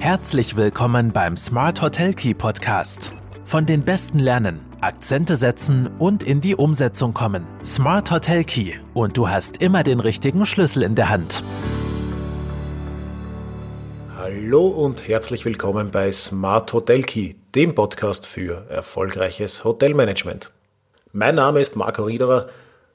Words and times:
Herzlich 0.00 0.56
willkommen 0.56 1.12
beim 1.12 1.36
Smart 1.36 1.82
Hotel 1.82 2.14
Key 2.14 2.32
Podcast. 2.32 3.12
Von 3.44 3.66
den 3.66 3.84
Besten 3.84 4.20
lernen, 4.20 4.60
Akzente 4.80 5.34
setzen 5.34 5.90
und 5.98 6.22
in 6.22 6.40
die 6.40 6.54
Umsetzung 6.54 7.12
kommen. 7.12 7.44
Smart 7.64 8.12
Hotel 8.12 8.44
Key 8.44 8.74
und 8.94 9.16
du 9.16 9.28
hast 9.28 9.60
immer 9.60 9.82
den 9.82 9.98
richtigen 9.98 10.46
Schlüssel 10.46 10.84
in 10.84 10.94
der 10.94 11.08
Hand. 11.08 11.42
Hallo 14.16 14.68
und 14.68 15.08
herzlich 15.08 15.44
willkommen 15.44 15.90
bei 15.90 16.12
Smart 16.12 16.72
Hotel 16.72 17.02
Key, 17.02 17.34
dem 17.56 17.74
Podcast 17.74 18.28
für 18.28 18.70
erfolgreiches 18.70 19.64
Hotelmanagement. 19.64 20.52
Mein 21.12 21.34
Name 21.34 21.60
ist 21.60 21.74
Marco 21.74 22.04
Riederer 22.04 22.48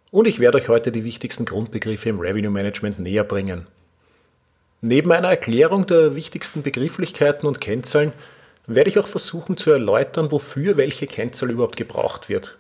und 0.10 0.26
ich 0.26 0.40
werde 0.40 0.58
euch 0.58 0.70
heute 0.70 0.94
die 0.94 1.04
wichtigsten 1.04 1.44
Grundbegriffe 1.44 2.08
im 2.08 2.22
Revenue 2.22 2.50
Management 2.50 3.00
näher 3.00 3.26
bringen. 3.26 3.68
Neben 4.86 5.14
einer 5.14 5.30
Erklärung 5.30 5.88
der 5.88 6.14
wichtigsten 6.14 6.62
Begrifflichkeiten 6.62 7.48
und 7.48 7.62
Kennzahlen 7.62 8.12
werde 8.68 8.90
ich 8.90 9.00
auch 9.00 9.08
versuchen 9.08 9.56
zu 9.56 9.72
erläutern, 9.72 10.30
wofür 10.30 10.76
welche 10.76 11.08
Kennzahl 11.08 11.52
überhaupt 11.52 11.78
gebraucht 11.78 12.28
wird. 12.28 12.58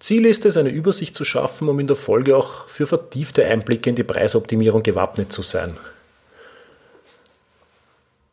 Ziel 0.00 0.24
ist 0.24 0.46
es, 0.46 0.56
eine 0.56 0.70
Übersicht 0.70 1.14
zu 1.14 1.26
schaffen, 1.26 1.68
um 1.68 1.78
in 1.78 1.86
der 1.86 1.96
Folge 1.96 2.38
auch 2.38 2.68
für 2.70 2.86
vertiefte 2.86 3.44
Einblicke 3.44 3.90
in 3.90 3.96
die 3.96 4.02
Preisoptimierung 4.02 4.82
gewappnet 4.82 5.30
zu 5.30 5.42
sein. 5.42 5.76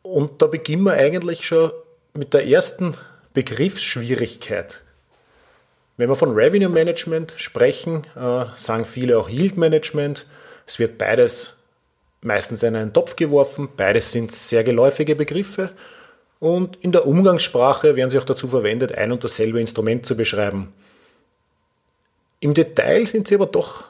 Und 0.00 0.40
da 0.40 0.46
beginnen 0.46 0.84
wir 0.84 0.94
eigentlich 0.94 1.46
schon 1.46 1.72
mit 2.14 2.32
der 2.32 2.46
ersten 2.46 2.94
Begriffsschwierigkeit. 3.34 4.80
Wenn 5.98 6.08
wir 6.08 6.16
von 6.16 6.32
Revenue 6.32 6.70
Management 6.70 7.34
sprechen, 7.36 8.04
äh, 8.16 8.46
sagen 8.56 8.86
viele 8.86 9.18
auch 9.18 9.28
Yield 9.28 9.58
Management. 9.58 10.24
Es 10.66 10.78
wird 10.78 10.96
beides 10.96 11.59
meistens 12.22 12.62
in 12.62 12.76
einen 12.76 12.92
Topf 12.92 13.16
geworfen. 13.16 13.68
Beides 13.76 14.12
sind 14.12 14.32
sehr 14.32 14.64
geläufige 14.64 15.16
Begriffe 15.16 15.70
und 16.38 16.76
in 16.76 16.92
der 16.92 17.06
Umgangssprache 17.06 17.96
werden 17.96 18.10
sie 18.10 18.18
auch 18.18 18.24
dazu 18.24 18.48
verwendet, 18.48 18.92
ein 18.92 19.12
und 19.12 19.22
dasselbe 19.22 19.60
Instrument 19.60 20.06
zu 20.06 20.16
beschreiben. 20.16 20.72
Im 22.40 22.54
Detail 22.54 23.06
sind 23.06 23.28
sie 23.28 23.34
aber 23.34 23.46
doch 23.46 23.84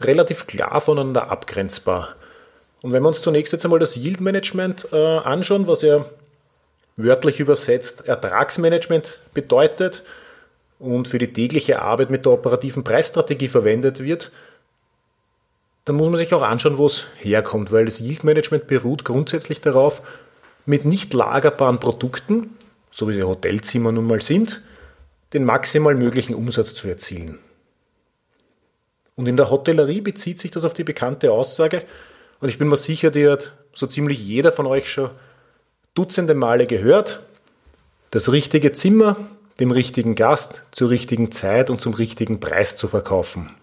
relativ 0.00 0.46
klar 0.46 0.80
voneinander 0.80 1.30
abgrenzbar. 1.30 2.14
Und 2.82 2.92
wenn 2.92 3.02
wir 3.02 3.08
uns 3.08 3.22
zunächst 3.22 3.54
jetzt 3.54 3.64
einmal 3.64 3.78
das 3.78 3.96
Yield 3.96 4.20
Management 4.20 4.88
äh, 4.92 4.96
anschauen, 4.96 5.66
was 5.66 5.80
ja 5.80 6.04
wörtlich 6.96 7.40
übersetzt 7.40 8.06
Ertragsmanagement 8.06 9.18
bedeutet 9.32 10.02
und 10.78 11.08
für 11.08 11.18
die 11.18 11.32
tägliche 11.32 11.80
Arbeit 11.80 12.10
mit 12.10 12.26
der 12.26 12.32
operativen 12.32 12.84
Preisstrategie 12.84 13.48
verwendet 13.48 14.02
wird, 14.02 14.30
dann 15.86 15.96
muss 15.96 16.08
man 16.08 16.16
sich 16.16 16.34
auch 16.34 16.42
anschauen, 16.42 16.78
wo 16.78 16.86
es 16.86 17.06
herkommt, 17.14 17.70
weil 17.70 17.86
das 17.86 18.00
Yield 18.00 18.24
Management 18.24 18.66
beruht 18.66 19.04
grundsätzlich 19.04 19.60
darauf, 19.60 20.02
mit 20.66 20.84
nicht 20.84 21.14
lagerbaren 21.14 21.78
Produkten, 21.78 22.56
so 22.90 23.08
wie 23.08 23.14
sie 23.14 23.22
Hotelzimmer 23.22 23.92
nun 23.92 24.06
mal 24.06 24.20
sind, 24.20 24.62
den 25.32 25.44
maximal 25.44 25.94
möglichen 25.94 26.34
Umsatz 26.34 26.74
zu 26.74 26.88
erzielen. 26.88 27.38
Und 29.14 29.28
in 29.28 29.36
der 29.36 29.48
Hotellerie 29.48 30.00
bezieht 30.00 30.40
sich 30.40 30.50
das 30.50 30.64
auf 30.64 30.74
die 30.74 30.84
bekannte 30.84 31.32
Aussage, 31.32 31.82
und 32.40 32.48
ich 32.48 32.58
bin 32.58 32.68
mir 32.68 32.76
sicher, 32.76 33.10
die 33.10 33.26
hat 33.28 33.56
so 33.72 33.86
ziemlich 33.86 34.18
jeder 34.18 34.52
von 34.52 34.66
euch 34.66 34.90
schon 34.90 35.10
dutzende 35.94 36.34
Male 36.34 36.66
gehört, 36.66 37.24
das 38.10 38.30
richtige 38.30 38.72
Zimmer 38.72 39.16
dem 39.60 39.70
richtigen 39.70 40.16
Gast 40.16 40.62
zur 40.72 40.90
richtigen 40.90 41.32
Zeit 41.32 41.70
und 41.70 41.80
zum 41.80 41.94
richtigen 41.94 42.40
Preis 42.40 42.76
zu 42.76 42.88
verkaufen. 42.88 43.54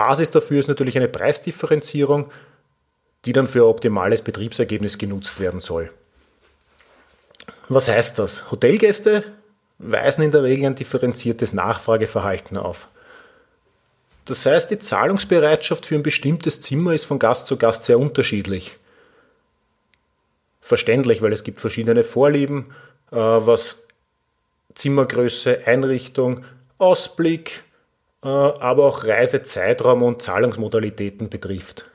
Basis 0.00 0.30
dafür 0.30 0.60
ist 0.60 0.66
natürlich 0.66 0.96
eine 0.96 1.08
Preisdifferenzierung, 1.08 2.30
die 3.26 3.34
dann 3.34 3.46
für 3.46 3.58
ein 3.58 3.68
optimales 3.68 4.22
Betriebsergebnis 4.22 4.96
genutzt 4.96 5.38
werden 5.40 5.60
soll. 5.60 5.92
Was 7.68 7.86
heißt 7.86 8.18
das? 8.18 8.50
Hotelgäste 8.50 9.24
weisen 9.76 10.22
in 10.22 10.30
der 10.30 10.42
Regel 10.42 10.64
ein 10.64 10.74
differenziertes 10.74 11.52
Nachfrageverhalten 11.52 12.56
auf. 12.56 12.88
Das 14.24 14.46
heißt, 14.46 14.70
die 14.70 14.78
Zahlungsbereitschaft 14.78 15.84
für 15.84 15.96
ein 15.96 16.02
bestimmtes 16.02 16.62
Zimmer 16.62 16.94
ist 16.94 17.04
von 17.04 17.18
Gast 17.18 17.46
zu 17.46 17.58
Gast 17.58 17.84
sehr 17.84 17.98
unterschiedlich. 17.98 18.78
Verständlich, 20.62 21.20
weil 21.20 21.34
es 21.34 21.44
gibt 21.44 21.60
verschiedene 21.60 22.04
Vorlieben, 22.04 22.74
äh, 23.12 23.16
was 23.16 23.86
Zimmergröße, 24.74 25.66
Einrichtung, 25.66 26.46
Ausblick, 26.78 27.64
aber 28.22 28.84
auch 28.84 29.04
Reisezeitraum 29.04 30.02
und 30.02 30.22
Zahlungsmodalitäten 30.22 31.30
betrifft. 31.30 31.86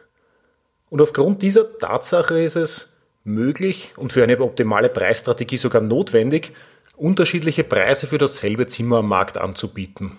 Und 0.90 1.02
aufgrund 1.02 1.42
dieser 1.42 1.78
Tatsache 1.78 2.42
ist 2.42 2.56
es 2.56 2.94
möglich 3.24 3.94
und 3.98 4.14
für 4.14 4.24
eine 4.24 4.40
optimale 4.40 4.90
Preisstrategie 4.90 5.58
sogar 5.58 5.82
notwendig, 5.82 6.54
unterschiedliche 6.96 7.64
Preise 7.64 8.08
für 8.08 8.18
dasselbe 8.18 8.68
Zimmer 8.68 8.98
am 8.98 9.10
Markt 9.10 9.38
anzubieten. 9.38 10.18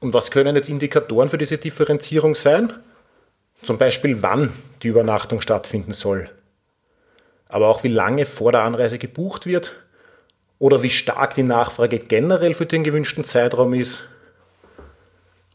Und 0.00 0.14
was 0.14 0.30
können 0.30 0.56
jetzt 0.56 0.68
Indikatoren 0.68 1.28
für 1.28 1.38
diese 1.38 1.58
Differenzierung 1.58 2.34
sein? 2.34 2.72
Zum 3.62 3.78
Beispiel, 3.78 4.22
wann 4.22 4.52
die 4.82 4.88
Übernachtung 4.88 5.40
stattfinden 5.40 5.92
soll. 5.92 6.30
Aber 7.48 7.68
auch 7.68 7.84
wie 7.84 7.88
lange 7.88 8.26
vor 8.26 8.52
der 8.52 8.62
Anreise 8.62 8.98
gebucht 8.98 9.46
wird 9.46 9.76
oder 10.58 10.82
wie 10.82 10.90
stark 10.90 11.34
die 11.34 11.42
Nachfrage 11.42 11.98
generell 11.98 12.54
für 12.54 12.66
den 12.66 12.84
gewünschten 12.84 13.24
Zeitraum 13.24 13.74
ist 13.74 14.04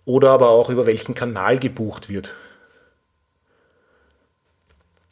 oder 0.10 0.32
aber 0.32 0.50
auch 0.50 0.72
über 0.72 0.88
welchen 0.88 1.14
Kanal 1.14 1.60
gebucht 1.60 2.10
wird. 2.10 2.34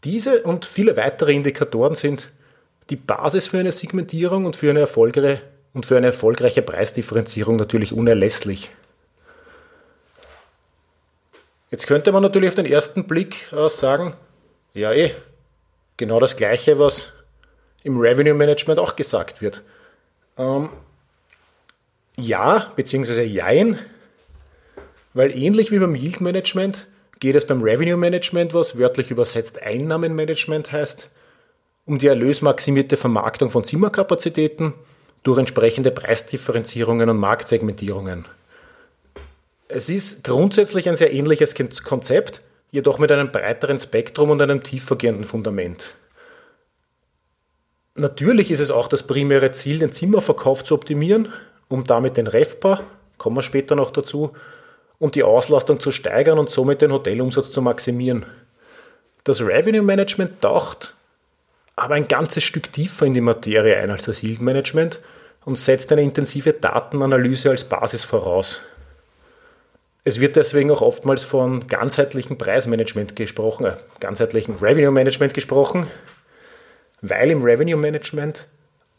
Diese 0.03 0.41
und 0.41 0.65
viele 0.65 0.97
weitere 0.97 1.33
Indikatoren 1.33 1.93
sind 1.93 2.31
die 2.89 2.95
Basis 2.95 3.45
für 3.45 3.59
eine 3.59 3.71
Segmentierung 3.71 4.45
und 4.45 4.55
für 4.55 4.71
eine, 4.71 4.79
erfolgreiche, 4.79 5.43
und 5.75 5.85
für 5.85 5.97
eine 5.97 6.07
erfolgreiche 6.07 6.63
Preisdifferenzierung 6.63 7.57
natürlich 7.57 7.93
unerlässlich. 7.93 8.73
Jetzt 11.69 11.85
könnte 11.85 12.11
man 12.11 12.23
natürlich 12.23 12.49
auf 12.49 12.55
den 12.55 12.65
ersten 12.65 13.05
Blick 13.05 13.51
äh, 13.53 13.69
sagen, 13.69 14.15
ja 14.73 14.93
eh, 14.93 15.13
genau 15.97 16.19
das 16.19 16.35
gleiche, 16.37 16.79
was 16.79 17.13
im 17.83 17.99
Revenue 17.99 18.33
Management 18.33 18.79
auch 18.79 18.95
gesagt 18.95 19.43
wird. 19.43 19.61
Ähm, 20.39 20.69
ja, 22.17 22.71
beziehungsweise 22.75 23.21
jein, 23.21 23.77
weil 25.17 25.35
ähnlich 25.35 25.71
wie 25.71 25.79
beim 25.79 25.95
Yield 25.95 26.21
Management 26.21 26.85
geht 27.19 27.35
es 27.35 27.47
beim 27.47 27.63
Revenue 27.63 27.97
Management, 27.97 28.53
was 28.53 28.77
wörtlich 28.77 29.09
übersetzt 29.09 29.59
Einnahmenmanagement 29.63 30.71
heißt, 30.71 31.09
um 31.85 31.97
die 31.97 32.05
erlösmaximierte 32.05 32.97
Vermarktung 32.97 33.49
von 33.49 33.63
Zimmerkapazitäten 33.63 34.75
durch 35.23 35.39
entsprechende 35.39 35.89
Preisdifferenzierungen 35.89 37.09
und 37.09 37.17
Marktsegmentierungen. 37.17 38.25
Es 39.67 39.89
ist 39.89 40.23
grundsätzlich 40.23 40.87
ein 40.87 40.95
sehr 40.95 41.11
ähnliches 41.11 41.55
Konzept, 41.83 42.43
jedoch 42.69 42.99
mit 42.99 43.11
einem 43.11 43.31
breiteren 43.31 43.79
Spektrum 43.79 44.29
und 44.29 44.39
einem 44.39 44.61
tiefergehenden 44.61 45.23
Fundament. 45.23 45.95
Natürlich 47.95 48.51
ist 48.51 48.59
es 48.59 48.69
auch 48.69 48.87
das 48.87 49.01
primäre 49.01 49.51
Ziel, 49.51 49.79
den 49.79 49.91
Zimmerverkauf 49.91 50.63
zu 50.63 50.75
optimieren, 50.75 51.33
um 51.69 51.85
damit 51.85 52.17
den 52.17 52.27
REFPA, 52.27 52.83
kommen 53.17 53.37
wir 53.37 53.41
später 53.41 53.75
noch 53.75 53.89
dazu, 53.89 54.33
und 54.99 55.15
die 55.15 55.23
Auslastung 55.23 55.79
zu 55.79 55.91
steigern 55.91 56.39
und 56.39 56.49
somit 56.49 56.81
den 56.81 56.91
Hotelumsatz 56.91 57.51
zu 57.51 57.61
maximieren. 57.61 58.25
Das 59.23 59.41
Revenue 59.41 59.81
Management 59.81 60.41
taucht 60.41 60.95
aber 61.77 61.93
ein 61.93 62.07
ganzes 62.07 62.43
Stück 62.43 62.73
tiefer 62.73 63.05
in 63.05 63.13
die 63.13 63.21
Materie 63.21 63.77
ein 63.77 63.91
als 63.91 64.03
das 64.03 64.23
Yield 64.23 64.41
Management 64.41 64.99
und 65.45 65.57
setzt 65.57 65.91
eine 65.91 66.01
intensive 66.01 66.51
Datenanalyse 66.51 67.51
als 67.51 67.63
Basis 67.63 68.03
voraus. 68.03 68.59
Es 70.03 70.19
wird 70.19 70.35
deswegen 70.35 70.71
auch 70.71 70.81
oftmals 70.81 71.23
von 71.23 71.67
ganzheitlichem 71.67 72.37
Preismanagement 72.37 73.15
gesprochen, 73.15 73.65
äh, 73.65 73.75
ganzheitlichem 73.99 74.55
Revenue 74.55 74.91
Management 74.91 75.33
gesprochen, 75.33 75.85
weil 77.01 77.29
im 77.29 77.43
Revenue 77.43 77.77
Management 77.77 78.47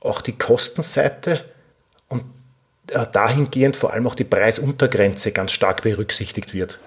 auch 0.01 0.21
die 0.21 0.39
Kostenseite 0.39 1.45
und 2.09 2.25
dahingehend 2.89 3.77
vor 3.77 3.93
allem 3.93 4.07
auch 4.07 4.15
die 4.15 4.25
Preisuntergrenze 4.25 5.33
ganz 5.33 5.53
stark 5.53 5.83
berücksichtigt 5.83 6.55
wird. 6.55 6.79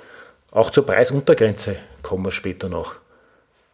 Auch 0.52 0.70
zur 0.70 0.86
Preisuntergrenze 0.86 1.76
kommen 2.02 2.26
wir 2.26 2.32
später 2.32 2.70
noch. 2.70 2.96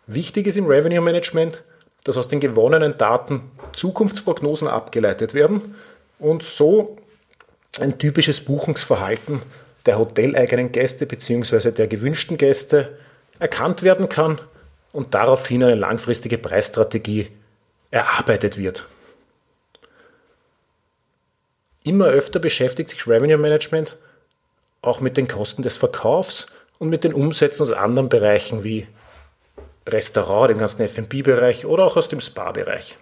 Wichtig 0.05 0.47
ist 0.47 0.57
im 0.57 0.67
Revenue 0.67 1.01
Management, 1.01 1.63
dass 2.03 2.17
aus 2.17 2.27
den 2.27 2.39
gewonnenen 2.39 2.97
Daten 2.97 3.51
Zukunftsprognosen 3.73 4.67
abgeleitet 4.67 5.33
werden 5.33 5.75
und 6.19 6.43
so 6.43 6.95
ein 7.81 7.97
typisches 7.97 8.41
Buchungsverhalten 8.41 9.41
der 9.85 9.99
hoteleigenen 9.99 10.71
Gäste 10.71 11.05
bzw. 11.05 11.71
der 11.71 11.87
gewünschten 11.87 12.37
Gäste 12.37 12.97
erkannt 13.39 13.83
werden 13.83 14.09
kann 14.09 14.39
und 14.93 15.13
daraufhin 15.13 15.63
eine 15.63 15.75
langfristige 15.75 16.37
Preisstrategie 16.37 17.27
erarbeitet 17.91 18.57
wird. 18.57 18.85
Immer 21.87 22.07
öfter 22.07 22.39
beschäftigt 22.39 22.89
sich 22.89 23.07
Revenue 23.07 23.37
Management 23.37 23.95
auch 24.81 24.99
mit 24.99 25.15
den 25.15 25.29
Kosten 25.29 25.61
des 25.61 25.77
Verkaufs 25.77 26.47
und 26.79 26.89
mit 26.89 27.05
den 27.05 27.13
Umsätzen 27.13 27.63
aus 27.63 27.71
anderen 27.71 28.09
Bereichen 28.09 28.65
wie 28.65 28.87
Restaurant, 29.87 30.49
dem 30.49 30.57
ganzen 30.57 30.81
F&B-Bereich 30.81 31.65
oder 31.65 31.85
auch 31.85 31.95
aus 31.95 32.09
dem 32.09 32.19
Spa-Bereich. 32.19 32.97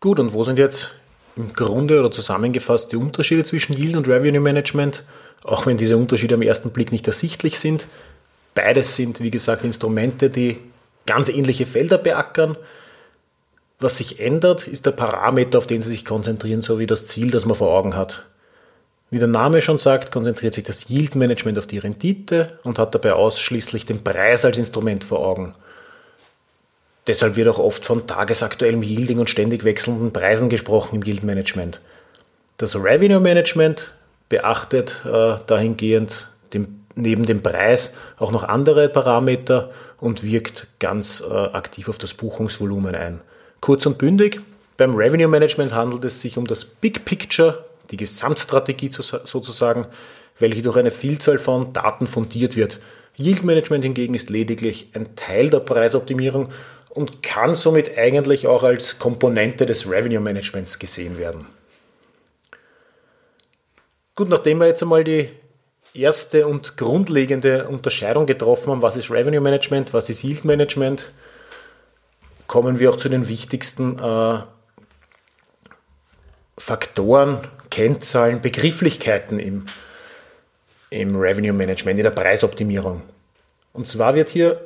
Gut, 0.00 0.18
und 0.18 0.32
wo 0.32 0.42
sind 0.42 0.58
jetzt 0.58 0.90
im 1.36 1.52
Grunde 1.52 2.00
oder 2.00 2.10
zusammengefasst 2.10 2.90
die 2.90 2.96
Unterschiede 2.96 3.44
zwischen 3.44 3.74
Yield 3.76 3.96
und 3.96 4.08
Revenue 4.08 4.40
Management? 4.40 5.04
Auch 5.44 5.66
wenn 5.66 5.76
diese 5.76 5.96
Unterschiede 5.96 6.34
am 6.34 6.42
ersten 6.42 6.70
Blick 6.70 6.90
nicht 6.90 7.06
ersichtlich 7.06 7.60
sind. 7.60 7.86
Beides 8.54 8.96
sind, 8.96 9.20
wie 9.20 9.30
gesagt, 9.30 9.62
Instrumente, 9.62 10.28
die 10.28 10.58
ganz 11.06 11.28
ähnliche 11.28 11.66
Felder 11.66 11.98
beackern. 11.98 12.56
Was 13.80 13.98
sich 13.98 14.20
ändert, 14.20 14.66
ist 14.66 14.86
der 14.86 14.90
Parameter, 14.90 15.58
auf 15.58 15.66
den 15.66 15.82
sie 15.82 15.90
sich 15.90 16.04
konzentrieren, 16.04 16.62
sowie 16.62 16.86
das 16.86 17.06
Ziel, 17.06 17.30
das 17.30 17.44
man 17.44 17.54
vor 17.54 17.76
Augen 17.76 17.94
hat. 17.94 18.26
Wie 19.10 19.18
der 19.18 19.28
Name 19.28 19.62
schon 19.62 19.78
sagt, 19.78 20.10
konzentriert 20.10 20.54
sich 20.54 20.64
das 20.64 20.90
Yield 20.90 21.14
Management 21.14 21.58
auf 21.58 21.66
die 21.66 21.78
Rendite 21.78 22.58
und 22.64 22.78
hat 22.78 22.94
dabei 22.94 23.12
ausschließlich 23.12 23.86
den 23.86 24.02
Preis 24.04 24.44
als 24.44 24.58
Instrument 24.58 25.04
vor 25.04 25.20
Augen. 25.20 25.54
Deshalb 27.06 27.36
wird 27.36 27.48
auch 27.48 27.58
oft 27.58 27.86
von 27.86 28.06
tagesaktuellem 28.06 28.82
Yielding 28.82 29.18
und 29.18 29.30
ständig 29.30 29.64
wechselnden 29.64 30.12
Preisen 30.12 30.50
gesprochen 30.50 30.96
im 30.96 31.02
Yield 31.02 31.22
Management. 31.22 31.80
Das 32.58 32.76
Revenue 32.76 33.20
Management 33.20 33.92
beachtet 34.28 34.96
äh, 35.06 35.36
dahingehend 35.46 36.28
dem, 36.52 36.84
neben 36.96 37.24
dem 37.24 37.42
Preis 37.42 37.94
auch 38.18 38.30
noch 38.30 38.42
andere 38.42 38.90
Parameter 38.90 39.70
und 40.00 40.22
wirkt 40.22 40.66
ganz 40.80 41.22
äh, 41.22 41.32
aktiv 41.32 41.88
auf 41.88 41.96
das 41.96 42.12
Buchungsvolumen 42.12 42.94
ein. 42.94 43.20
Kurz 43.60 43.86
und 43.86 43.98
bündig, 43.98 44.40
beim 44.76 44.94
Revenue 44.94 45.28
Management 45.28 45.72
handelt 45.72 46.04
es 46.04 46.20
sich 46.20 46.38
um 46.38 46.46
das 46.46 46.64
Big 46.64 47.04
Picture, 47.04 47.64
die 47.90 47.96
Gesamtstrategie 47.96 48.90
sozusagen, 48.92 49.86
welche 50.38 50.62
durch 50.62 50.76
eine 50.76 50.90
Vielzahl 50.90 51.38
von 51.38 51.72
Daten 51.72 52.06
fundiert 52.06 52.54
wird. 52.54 52.78
Yield 53.16 53.42
Management 53.42 53.82
hingegen 53.82 54.14
ist 54.14 54.30
lediglich 54.30 54.90
ein 54.94 55.16
Teil 55.16 55.50
der 55.50 55.60
Preisoptimierung 55.60 56.50
und 56.90 57.22
kann 57.22 57.56
somit 57.56 57.98
eigentlich 57.98 58.46
auch 58.46 58.62
als 58.62 58.98
Komponente 58.98 59.66
des 59.66 59.90
Revenue 59.90 60.20
Managements 60.20 60.78
gesehen 60.78 61.18
werden. 61.18 61.46
Gut, 64.14 64.28
nachdem 64.28 64.58
wir 64.58 64.68
jetzt 64.68 64.82
einmal 64.82 65.02
die 65.02 65.28
erste 65.94 66.46
und 66.46 66.76
grundlegende 66.76 67.68
Unterscheidung 67.68 68.26
getroffen 68.26 68.70
haben, 68.70 68.82
was 68.82 68.96
ist 68.96 69.10
Revenue 69.10 69.40
Management, 69.40 69.92
was 69.92 70.08
ist 70.08 70.22
Yield 70.22 70.44
Management, 70.44 71.10
kommen 72.48 72.80
wir 72.80 72.90
auch 72.90 72.96
zu 72.96 73.08
den 73.08 73.28
wichtigsten 73.28 73.98
äh, 74.00 74.38
Faktoren, 76.56 77.46
Kennzahlen, 77.70 78.40
Begrifflichkeiten 78.40 79.38
im, 79.38 79.66
im 80.90 81.14
Revenue 81.14 81.52
Management, 81.52 82.00
in 82.00 82.04
der 82.04 82.10
Preisoptimierung. 82.10 83.02
Und 83.72 83.86
zwar 83.86 84.14
wird 84.14 84.30
hier 84.30 84.60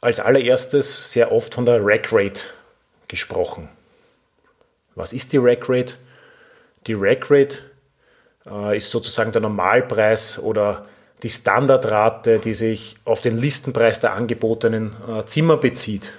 als 0.00 0.20
allererstes 0.20 1.12
sehr 1.12 1.32
oft 1.32 1.54
von 1.54 1.64
der 1.64 1.80
Rack 1.82 2.12
Rate 2.12 2.42
gesprochen. 3.06 3.70
Was 4.94 5.12
ist 5.12 5.32
die 5.32 5.38
Rack 5.38 5.68
Rate? 5.68 5.94
Die 6.86 6.94
Rack 6.94 7.30
Rate 7.30 7.58
äh, 8.46 8.76
ist 8.76 8.90
sozusagen 8.90 9.32
der 9.32 9.40
Normalpreis 9.40 10.38
oder 10.38 10.86
die 11.22 11.30
Standardrate, 11.30 12.38
die 12.38 12.54
sich 12.54 12.96
auf 13.04 13.22
den 13.22 13.38
Listenpreis 13.38 14.00
der 14.00 14.14
angebotenen 14.14 14.94
äh, 15.08 15.24
Zimmer 15.26 15.56
bezieht. 15.56 16.12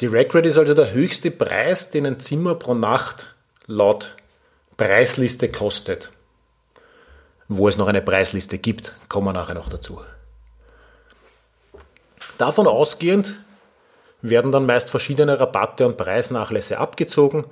Die 0.00 0.06
Rack 0.06 0.32
Rate 0.34 0.48
ist 0.48 0.58
also 0.58 0.74
der 0.74 0.92
höchste 0.92 1.30
Preis, 1.32 1.90
den 1.90 2.06
ein 2.06 2.20
Zimmer 2.20 2.54
pro 2.54 2.74
Nacht 2.74 3.34
laut 3.66 4.14
Preisliste 4.76 5.50
kostet. 5.50 6.12
Wo 7.48 7.66
es 7.68 7.76
noch 7.76 7.88
eine 7.88 8.02
Preisliste 8.02 8.58
gibt, 8.58 8.94
kommen 9.08 9.26
wir 9.26 9.32
nachher 9.32 9.54
noch 9.54 9.68
dazu. 9.68 10.00
Davon 12.36 12.68
ausgehend 12.68 13.40
werden 14.22 14.52
dann 14.52 14.66
meist 14.66 14.88
verschiedene 14.88 15.40
Rabatte 15.40 15.84
und 15.86 15.96
Preisnachlässe 15.96 16.78
abgezogen. 16.78 17.44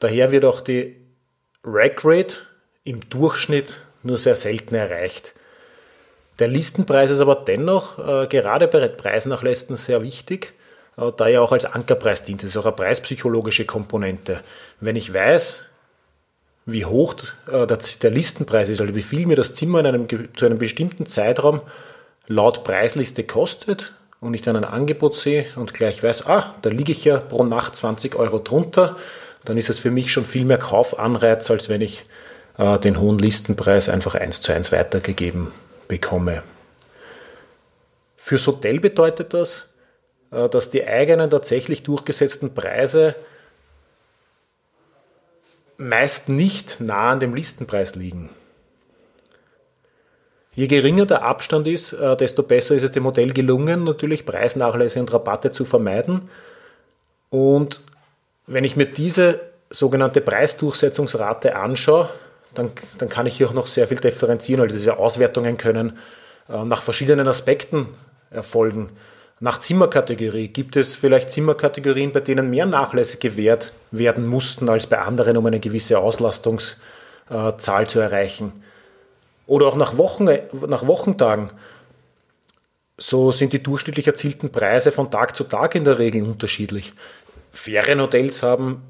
Daher 0.00 0.32
wird 0.32 0.44
auch 0.44 0.60
die 0.60 0.96
Rack 1.62 2.00
Rate 2.04 2.38
im 2.82 3.08
Durchschnitt 3.08 3.76
nur 4.02 4.18
sehr 4.18 4.34
selten 4.34 4.74
erreicht. 4.74 5.34
Der 6.40 6.48
Listenpreis 6.48 7.12
ist 7.12 7.20
aber 7.20 7.36
dennoch 7.36 7.98
äh, 7.98 8.26
gerade 8.26 8.66
bei 8.66 8.88
Preisnachlässen 8.88 9.76
sehr 9.76 10.02
wichtig, 10.02 10.54
da 10.96 11.28
er 11.28 11.42
auch 11.42 11.52
als 11.52 11.64
Ankerpreis 11.64 12.24
dient. 12.24 12.42
Das 12.42 12.50
ist 12.50 12.56
auch 12.56 12.66
eine 12.66 12.76
preispsychologische 12.76 13.64
Komponente. 13.64 14.40
Wenn 14.80 14.96
ich 14.96 15.12
weiß, 15.12 15.66
wie 16.66 16.84
hoch 16.84 17.14
äh, 17.50 17.66
der, 17.66 18.10
Listenpreis 18.10 18.68
ist, 18.68 18.80
also 18.80 18.94
wie 18.94 19.02
viel 19.02 19.26
mir 19.26 19.36
das 19.36 19.52
Zimmer 19.52 19.80
in 19.80 19.86
einem, 19.86 20.06
zu 20.36 20.46
einem 20.46 20.58
bestimmten 20.58 21.06
Zeitraum 21.06 21.60
laut 22.26 22.64
Preisliste 22.64 23.24
kostet 23.24 23.92
und 24.20 24.34
ich 24.34 24.42
dann 24.42 24.56
ein 24.56 24.64
Angebot 24.64 25.16
sehe 25.16 25.46
und 25.56 25.74
gleich 25.74 26.02
weiß, 26.02 26.26
ah, 26.26 26.54
da 26.62 26.70
liege 26.70 26.92
ich 26.92 27.04
ja 27.04 27.18
pro 27.18 27.44
Nacht 27.44 27.76
20 27.76 28.14
Euro 28.16 28.38
drunter, 28.38 28.96
dann 29.44 29.58
ist 29.58 29.68
es 29.68 29.78
für 29.78 29.90
mich 29.90 30.10
schon 30.10 30.24
viel 30.24 30.46
mehr 30.46 30.58
Kaufanreiz, 30.58 31.50
als 31.50 31.68
wenn 31.68 31.82
ich 31.82 32.06
äh, 32.56 32.78
den 32.78 32.98
hohen 32.98 33.18
Listenpreis 33.18 33.90
einfach 33.90 34.14
eins 34.14 34.40
zu 34.40 34.52
eins 34.52 34.72
weitergegeben 34.72 35.52
bekomme. 35.86 36.42
Fürs 38.16 38.46
Hotel 38.46 38.80
bedeutet 38.80 39.34
das, 39.34 39.68
dass 40.34 40.70
die 40.70 40.86
eigenen 40.86 41.30
tatsächlich 41.30 41.82
durchgesetzten 41.82 42.54
Preise 42.54 43.14
meist 45.76 46.28
nicht 46.28 46.80
nah 46.80 47.10
an 47.10 47.20
dem 47.20 47.34
Listenpreis 47.34 47.94
liegen. 47.94 48.30
Je 50.54 50.68
geringer 50.68 51.06
der 51.06 51.22
Abstand 51.22 51.66
ist, 51.66 51.92
äh, 51.92 52.16
desto 52.16 52.42
besser 52.42 52.76
ist 52.76 52.84
es 52.84 52.92
dem 52.92 53.02
Modell 53.02 53.32
gelungen, 53.32 53.84
natürlich 53.84 54.24
Preisnachlässe 54.24 55.00
und 55.00 55.12
Rabatte 55.12 55.50
zu 55.50 55.64
vermeiden. 55.64 56.28
Und 57.30 57.80
wenn 58.46 58.62
ich 58.62 58.76
mir 58.76 58.86
diese 58.86 59.40
sogenannte 59.70 60.20
Preisdurchsetzungsrate 60.20 61.56
anschaue, 61.56 62.08
dann, 62.54 62.70
dann 62.98 63.08
kann 63.08 63.26
ich 63.26 63.36
hier 63.36 63.48
auch 63.48 63.52
noch 63.54 63.66
sehr 63.66 63.88
viel 63.88 63.98
differenzieren, 63.98 64.62
also 64.62 64.76
diese 64.76 64.96
Auswertungen 64.96 65.56
können 65.56 65.98
äh, 66.48 66.64
nach 66.64 66.82
verschiedenen 66.82 67.26
Aspekten 67.26 67.88
erfolgen. 68.30 68.90
Nach 69.40 69.58
Zimmerkategorie 69.58 70.48
gibt 70.48 70.76
es 70.76 70.94
vielleicht 70.94 71.30
Zimmerkategorien, 71.30 72.12
bei 72.12 72.20
denen 72.20 72.50
mehr 72.50 72.66
Nachlässe 72.66 73.18
gewährt 73.18 73.72
werden 73.90 74.26
mussten 74.26 74.68
als 74.68 74.86
bei 74.86 74.98
anderen, 74.98 75.36
um 75.36 75.46
eine 75.46 75.60
gewisse 75.60 75.98
Auslastungszahl 75.98 77.88
zu 77.88 77.98
erreichen. 77.98 78.64
Oder 79.46 79.66
auch 79.66 79.76
nach, 79.76 79.98
Wochen, 79.98 80.28
nach 80.68 80.86
Wochentagen. 80.86 81.50
So 82.96 83.32
sind 83.32 83.52
die 83.52 83.62
durchschnittlich 83.62 84.06
erzielten 84.06 84.50
Preise 84.50 84.92
von 84.92 85.10
Tag 85.10 85.36
zu 85.36 85.44
Tag 85.44 85.74
in 85.74 85.84
der 85.84 85.98
Regel 85.98 86.22
unterschiedlich. 86.22 86.92
Ferienhotels 87.50 88.42
haben 88.42 88.82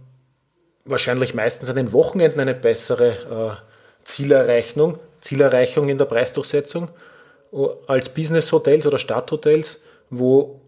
wahrscheinlich 0.85 1.35
meistens 1.35 1.71
an 1.71 1.77
den 1.77 1.93
Wochenenden 1.93 2.41
eine 2.41 2.55
bessere 2.55 3.57
äh, 3.57 4.05
Zielerreichung, 4.05 4.99
Zielerreichung 5.23 5.89
in 5.89 5.97
der 5.97 6.05
Preisdurchsetzung 6.05 6.89
als 7.87 8.09
Business-Hotels 8.09 8.87
oder 8.87 8.99
Stadthotels 8.99 9.81
wo 10.19 10.61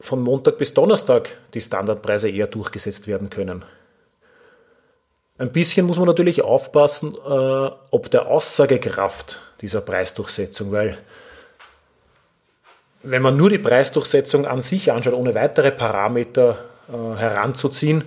von 0.00 0.22
Montag 0.22 0.58
bis 0.58 0.74
Donnerstag 0.74 1.30
die 1.54 1.60
Standardpreise 1.60 2.28
eher 2.30 2.46
durchgesetzt 2.46 3.06
werden 3.06 3.30
können. 3.30 3.64
Ein 5.38 5.52
bisschen 5.52 5.86
muss 5.86 5.98
man 5.98 6.06
natürlich 6.06 6.42
aufpassen, 6.42 7.14
äh, 7.14 7.70
ob 7.90 8.10
der 8.10 8.26
Aussagekraft 8.26 9.40
dieser 9.60 9.80
Preisdurchsetzung, 9.80 10.72
weil 10.72 10.98
wenn 13.02 13.22
man 13.22 13.36
nur 13.36 13.48
die 13.48 13.58
Preisdurchsetzung 13.58 14.46
an 14.46 14.62
sich 14.62 14.90
anschaut, 14.90 15.14
ohne 15.14 15.34
weitere 15.34 15.70
Parameter 15.70 16.58
äh, 16.88 17.16
heranzuziehen, 17.16 18.04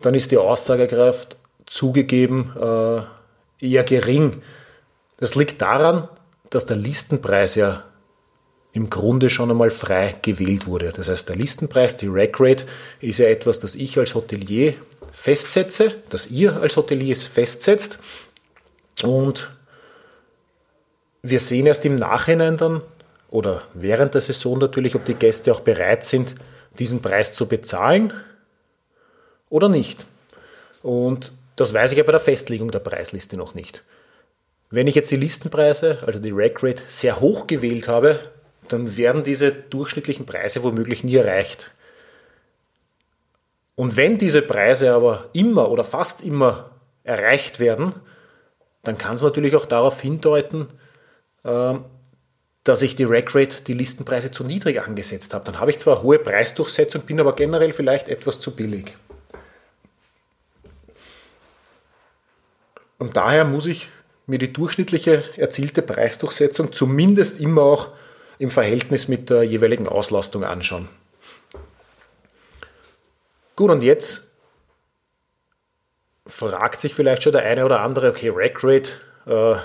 dann 0.00 0.14
ist 0.14 0.32
die 0.32 0.38
Aussagekraft 0.38 1.36
zugegeben 1.66 2.52
äh, 2.56 3.64
eher 3.64 3.84
gering. 3.84 4.42
Das 5.18 5.34
liegt 5.34 5.62
daran, 5.62 6.08
dass 6.50 6.66
der 6.66 6.76
Listenpreis 6.76 7.54
ja 7.54 7.84
im 8.72 8.90
Grunde 8.90 9.30
schon 9.30 9.50
einmal 9.50 9.70
frei 9.70 10.16
gewählt 10.22 10.66
wurde. 10.66 10.92
Das 10.94 11.08
heißt, 11.08 11.28
der 11.28 11.36
Listenpreis, 11.36 11.96
die 11.96 12.08
Rack 12.08 12.38
Rate, 12.38 12.66
ist 13.00 13.18
ja 13.18 13.26
etwas, 13.26 13.60
das 13.60 13.74
ich 13.74 13.98
als 13.98 14.14
Hotelier 14.14 14.74
festsetze, 15.12 15.94
das 16.10 16.28
ihr 16.28 16.60
als 16.60 16.76
Hotelier 16.76 17.16
festsetzt. 17.16 17.98
Und 19.02 19.50
wir 21.22 21.40
sehen 21.40 21.66
erst 21.66 21.84
im 21.84 21.96
Nachhinein 21.96 22.56
dann 22.56 22.82
oder 23.30 23.62
während 23.74 24.14
der 24.14 24.20
Saison 24.20 24.58
natürlich, 24.58 24.94
ob 24.94 25.04
die 25.04 25.14
Gäste 25.14 25.52
auch 25.52 25.60
bereit 25.60 26.04
sind, 26.04 26.34
diesen 26.78 27.02
Preis 27.02 27.34
zu 27.34 27.46
bezahlen 27.46 28.12
oder 29.50 29.68
nicht. 29.68 30.06
Und 30.82 31.32
das 31.56 31.74
weiß 31.74 31.92
ich 31.92 31.98
ja 31.98 32.04
bei 32.04 32.12
der 32.12 32.20
Festlegung 32.20 32.70
der 32.70 32.78
Preisliste 32.78 33.36
noch 33.36 33.54
nicht. 33.54 33.82
Wenn 34.70 34.86
ich 34.86 34.94
jetzt 34.94 35.10
die 35.10 35.16
Listenpreise, 35.16 35.98
also 36.06 36.18
die 36.18 36.30
Rack 36.30 36.62
Rate, 36.62 36.82
sehr 36.88 37.20
hoch 37.20 37.46
gewählt 37.46 37.88
habe, 37.88 38.20
dann 38.68 38.96
werden 38.96 39.24
diese 39.24 39.52
durchschnittlichen 39.52 40.26
Preise 40.26 40.62
womöglich 40.62 41.04
nie 41.04 41.16
erreicht. 41.16 41.70
Und 43.74 43.96
wenn 43.96 44.18
diese 44.18 44.42
Preise 44.42 44.92
aber 44.92 45.26
immer 45.32 45.70
oder 45.70 45.84
fast 45.84 46.22
immer 46.22 46.70
erreicht 47.04 47.60
werden, 47.60 47.94
dann 48.82 48.98
kann 48.98 49.14
es 49.14 49.22
natürlich 49.22 49.54
auch 49.54 49.66
darauf 49.66 50.00
hindeuten, 50.00 50.66
ähm, 51.44 51.84
dass 52.64 52.82
ich 52.82 52.96
die 52.96 53.04
Rackrate, 53.04 53.62
die 53.62 53.72
Listenpreise 53.72 54.30
zu 54.30 54.44
niedrig 54.44 54.82
angesetzt 54.82 55.32
habe. 55.32 55.44
Dann 55.44 55.60
habe 55.60 55.70
ich 55.70 55.78
zwar 55.78 56.02
hohe 56.02 56.18
Preisdurchsetzung, 56.18 57.02
bin 57.02 57.20
aber 57.20 57.34
generell 57.34 57.72
vielleicht 57.72 58.08
etwas 58.08 58.40
zu 58.40 58.50
billig. 58.50 58.96
Und 62.98 63.16
daher 63.16 63.44
muss 63.44 63.66
ich 63.66 63.88
mir 64.26 64.38
die 64.38 64.52
durchschnittliche 64.52 65.24
erzielte 65.36 65.82
Preisdurchsetzung 65.82 66.72
zumindest 66.72 67.40
immer 67.40 67.62
auch 67.62 67.88
im 68.38 68.50
Verhältnis 68.50 69.08
mit 69.08 69.30
der 69.30 69.42
jeweiligen 69.42 69.88
Auslastung 69.88 70.44
anschauen. 70.44 70.88
Gut, 73.56 73.70
und 73.70 73.82
jetzt 73.82 74.28
fragt 76.26 76.80
sich 76.80 76.94
vielleicht 76.94 77.22
schon 77.22 77.32
der 77.32 77.42
eine 77.42 77.64
oder 77.64 77.80
andere, 77.80 78.10
okay, 78.10 78.30
Rackrate, 78.32 78.92
äh, 79.26 79.56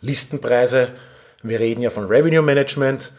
Listenpreise, 0.00 0.92
wir 1.42 1.58
reden 1.58 1.80
ja 1.80 1.90
von 1.90 2.06
Revenue 2.06 2.42
Management, 2.42 3.12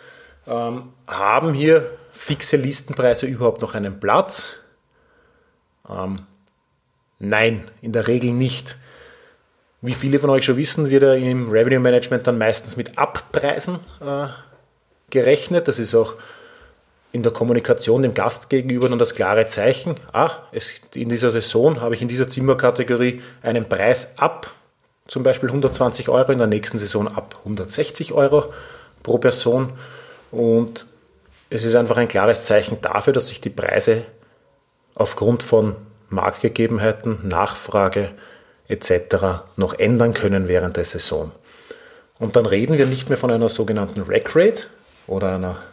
ähm, 0.48 0.94
haben 1.08 1.54
hier 1.54 1.90
fixe 2.12 2.58
Listenpreise 2.58 3.26
überhaupt 3.26 3.62
noch 3.62 3.76
einen 3.76 4.00
Platz? 4.00 4.62
Ähm, 5.90 6.26
nein, 7.18 7.70
in 7.82 7.92
der 7.92 8.08
Regel 8.08 8.32
nicht. 8.32 8.78
Wie 9.82 9.94
viele 9.94 10.20
von 10.20 10.30
euch 10.30 10.46
schon 10.46 10.58
wissen, 10.58 10.90
wird 10.90 11.04
er 11.04 11.16
im 11.16 11.50
Revenue 11.50 11.80
Management 11.80 12.28
dann 12.28 12.38
meistens 12.38 12.78
mit 12.78 12.98
Abpreisen 12.98 13.80
äh, 14.02 14.28
gerechnet. 15.10 15.68
Das 15.68 15.80
ist 15.80 15.96
auch 15.96 16.16
in 17.12 17.24
der 17.24 17.32
Kommunikation 17.32 18.04
dem 18.04 18.14
Gast 18.14 18.50
gegenüber 18.50 18.88
dann 18.90 19.00
das 19.00 19.16
klare 19.16 19.46
Zeichen. 19.48 19.96
Ah, 20.14 20.32
es, 20.52 20.74
in 20.94 21.10
dieser 21.10 21.32
Saison 21.32 21.82
habe 21.82 21.96
ich 21.96 22.02
in 22.02 22.08
dieser 22.08 22.28
Zimmerkategorie 22.28 23.22
einen 23.42 23.68
Preis 23.68 24.14
ab, 24.18 24.52
zum 25.08 25.24
Beispiel 25.24 25.50
120 25.50 26.10
Euro, 26.10 26.32
in 26.32 26.38
der 26.38 26.48
nächsten 26.48 26.78
Saison 26.78 27.08
ab 27.08 27.36
160 27.40 28.14
Euro 28.14 28.54
pro 29.02 29.18
Person. 29.18 29.74
Und 30.32 30.86
es 31.50 31.64
ist 31.64 31.76
einfach 31.76 31.98
ein 31.98 32.08
klares 32.08 32.44
Zeichen 32.44 32.80
dafür, 32.82 33.14
dass 33.14 33.30
sich 33.30 33.42
die 33.42 33.50
Preise 33.50 34.04
aufgrund 34.94 35.42
von 35.42 35.76
Marktgegebenheiten, 36.10 37.28
Nachfrage, 37.28 38.12
etc. 38.68 39.48
noch 39.56 39.74
ändern 39.74 40.14
können 40.14 40.48
während 40.48 40.78
der 40.78 40.86
Saison. 40.86 41.32
Und 42.20 42.36
dann 42.36 42.46
reden 42.46 42.78
wir 42.78 42.86
nicht 42.86 43.10
mehr 43.10 43.18
von 43.18 43.32
einer 43.32 43.50
sogenannten 43.50 44.02
Rack 44.02 44.36
Rate 44.36 44.64
oder 45.10 45.36
einer, 45.36 45.64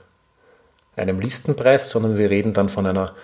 einem 0.96 1.20
Listenpreis, 1.20 1.90
sondern 1.90 2.16
wir 2.16 2.30
reden 2.30 2.54
dann 2.54 2.68
von 2.68 2.86
einer 2.86 3.14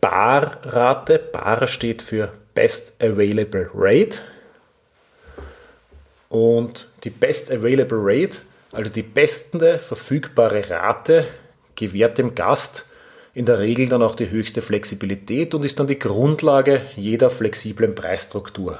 Barrate. 0.00 1.18
Bar 1.18 1.66
steht 1.66 2.02
für 2.02 2.32
Best 2.54 2.94
Available 3.00 3.70
Rate. 3.74 4.20
Und 6.30 6.90
die 7.04 7.10
Best 7.10 7.52
Available 7.52 7.98
Rate, 8.00 8.40
also 8.72 8.90
die 8.90 9.02
beste 9.02 9.78
verfügbare 9.78 10.68
Rate, 10.70 11.26
gewährt 11.76 12.18
dem 12.18 12.34
Gast 12.34 12.86
in 13.34 13.44
der 13.44 13.58
Regel 13.58 13.88
dann 13.88 14.02
auch 14.02 14.14
die 14.14 14.30
höchste 14.30 14.62
Flexibilität 14.62 15.54
und 15.54 15.64
ist 15.64 15.78
dann 15.78 15.88
die 15.88 15.98
Grundlage 15.98 16.82
jeder 16.96 17.30
flexiblen 17.30 17.94
Preisstruktur. 17.94 18.78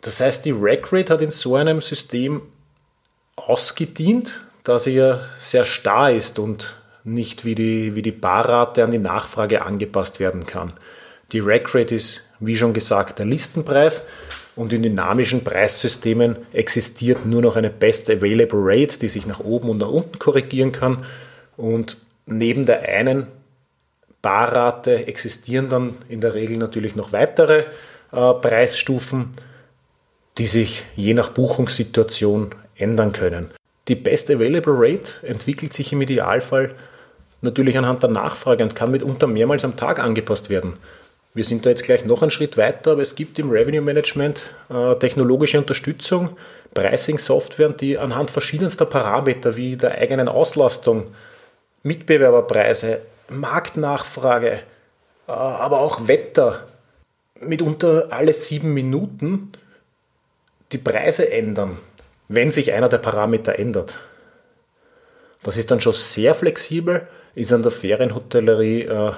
Das 0.00 0.20
heißt, 0.20 0.44
die 0.44 0.54
Rackrate 0.56 1.12
hat 1.12 1.22
in 1.22 1.30
so 1.30 1.56
einem 1.56 1.80
System 1.80 2.42
ausgedient, 3.48 4.40
da 4.64 4.78
sie 4.78 4.94
ja 4.94 5.20
sehr 5.38 5.66
starr 5.66 6.12
ist 6.12 6.38
und 6.38 6.76
nicht 7.04 7.44
wie 7.44 7.54
die, 7.54 7.94
wie 7.94 8.02
die 8.02 8.12
Barrate 8.12 8.84
an 8.84 8.90
die 8.90 8.98
Nachfrage 8.98 9.62
angepasst 9.62 10.20
werden 10.20 10.46
kann. 10.46 10.72
Die 11.32 11.40
Rackrate 11.40 11.94
ist, 11.94 12.22
wie 12.40 12.56
schon 12.56 12.74
gesagt, 12.74 13.18
der 13.18 13.26
Listenpreis 13.26 14.06
und 14.56 14.72
in 14.72 14.82
dynamischen 14.82 15.44
Preissystemen 15.44 16.36
existiert 16.52 17.24
nur 17.24 17.40
noch 17.40 17.56
eine 17.56 17.70
Best 17.70 18.10
Available 18.10 18.60
Rate, 18.62 18.98
die 18.98 19.08
sich 19.08 19.26
nach 19.26 19.40
oben 19.40 19.70
und 19.70 19.78
nach 19.78 19.88
unten 19.88 20.18
korrigieren 20.18 20.72
kann. 20.72 21.04
Und 21.56 21.98
neben 22.26 22.66
der 22.66 22.82
einen 22.82 23.26
Barrate 24.22 25.06
existieren 25.06 25.68
dann 25.70 25.94
in 26.08 26.20
der 26.20 26.34
Regel 26.34 26.58
natürlich 26.58 26.96
noch 26.96 27.12
weitere 27.12 27.64
äh, 28.12 28.34
Preisstufen 28.34 29.30
die 30.38 30.46
sich 30.46 30.82
je 30.96 31.14
nach 31.14 31.30
Buchungssituation 31.30 32.54
ändern 32.80 33.12
können. 33.12 33.50
Die 33.88 33.94
Best 33.94 34.30
Available 34.30 34.74
Rate 34.76 35.26
entwickelt 35.26 35.72
sich 35.72 35.92
im 35.92 36.02
Idealfall 36.02 36.74
natürlich 37.42 37.76
anhand 37.78 38.02
der 38.02 38.10
Nachfrage 38.10 38.62
und 38.62 38.74
kann 38.74 38.90
mitunter 38.90 39.26
mehrmals 39.26 39.64
am 39.64 39.76
Tag 39.76 39.98
angepasst 39.98 40.50
werden. 40.50 40.74
Wir 41.32 41.44
sind 41.44 41.64
da 41.64 41.70
jetzt 41.70 41.84
gleich 41.84 42.04
noch 42.04 42.22
einen 42.22 42.30
Schritt 42.32 42.56
weiter, 42.56 42.92
aber 42.92 43.02
es 43.02 43.14
gibt 43.14 43.38
im 43.38 43.50
Revenue 43.50 43.80
Management 43.80 44.50
äh, 44.68 44.96
technologische 44.96 45.58
Unterstützung, 45.58 46.36
Pricing-Software, 46.74 47.70
die 47.70 47.98
anhand 47.98 48.30
verschiedenster 48.30 48.84
Parameter 48.84 49.56
wie 49.56 49.76
der 49.76 49.96
eigenen 49.96 50.28
Auslastung, 50.28 51.06
Mitbewerberpreise, 51.84 53.02
Marktnachfrage, 53.28 54.60
äh, 55.28 55.32
aber 55.32 55.80
auch 55.80 56.08
Wetter 56.08 56.66
mitunter 57.40 58.08
alle 58.10 58.34
sieben 58.34 58.74
Minuten 58.74 59.52
die 60.72 60.78
Preise 60.78 61.30
ändern, 61.30 61.78
wenn 62.32 62.52
sich 62.52 62.72
einer 62.72 62.88
der 62.88 62.98
Parameter 62.98 63.58
ändert. 63.58 63.98
Das 65.42 65.56
ist 65.56 65.72
dann 65.72 65.80
schon 65.80 65.94
sehr 65.94 66.32
flexibel, 66.36 67.08
ist 67.34 67.52
an 67.52 67.64
der 67.64 67.72
Ferienhotellerie 67.72 68.82
äh, 68.82 69.12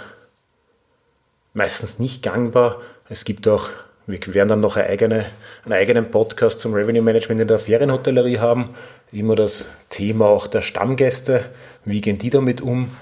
meistens 1.52 1.98
nicht 1.98 2.22
gangbar. 2.22 2.80
Es 3.10 3.26
gibt 3.26 3.46
auch, 3.48 3.68
wir 4.06 4.18
werden 4.32 4.48
dann 4.48 4.60
noch 4.60 4.76
eine 4.76 4.88
eigene, 4.88 5.26
einen 5.64 5.74
eigenen 5.74 6.10
Podcast 6.10 6.60
zum 6.60 6.72
Revenue 6.72 7.02
Management 7.02 7.42
in 7.42 7.48
der 7.48 7.58
Ferienhotellerie 7.58 8.38
haben. 8.38 8.70
Immer 9.12 9.36
das 9.36 9.68
Thema 9.90 10.24
auch 10.24 10.46
der 10.46 10.62
Stammgäste. 10.62 11.44
Wie 11.84 12.00
gehen 12.00 12.16
die 12.16 12.30
damit 12.30 12.62
um? 12.62 12.96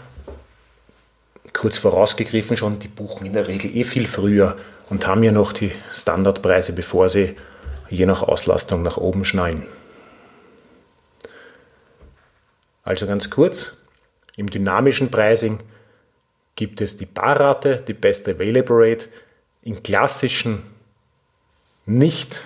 Kurz 1.53 1.79
vorausgegriffen 1.79 2.57
schon, 2.57 2.81
die 2.81 2.89
buchen 2.89 3.27
in 3.27 3.35
der 3.35 3.47
Regel 3.47 3.77
eh 3.77 3.85
viel 3.85 4.09
früher 4.09 4.57
und 4.89 5.07
haben 5.07 5.23
ja 5.23 5.31
noch 5.31 5.53
die 5.53 5.71
Standardpreise, 5.95 6.73
bevor 6.73 7.09
sie 7.09 7.37
je 7.89 8.07
nach 8.07 8.25
Auslastung 8.25 8.83
nach 8.83 8.97
oben 8.97 9.25
schnallen. 9.25 9.69
Also 12.83 13.07
ganz 13.07 13.31
kurz, 13.31 13.77
im 14.37 14.49
dynamischen 14.49 15.11
Pricing 15.11 15.61
gibt 16.57 16.81
es 16.81 16.97
die 16.97 17.07
Barrate, 17.07 17.83
die 17.87 17.95
Best 17.95 18.29
Available 18.29 18.77
Rate, 18.77 19.09
in 19.63 19.83
klassischen, 19.83 20.63
nicht 21.87 22.43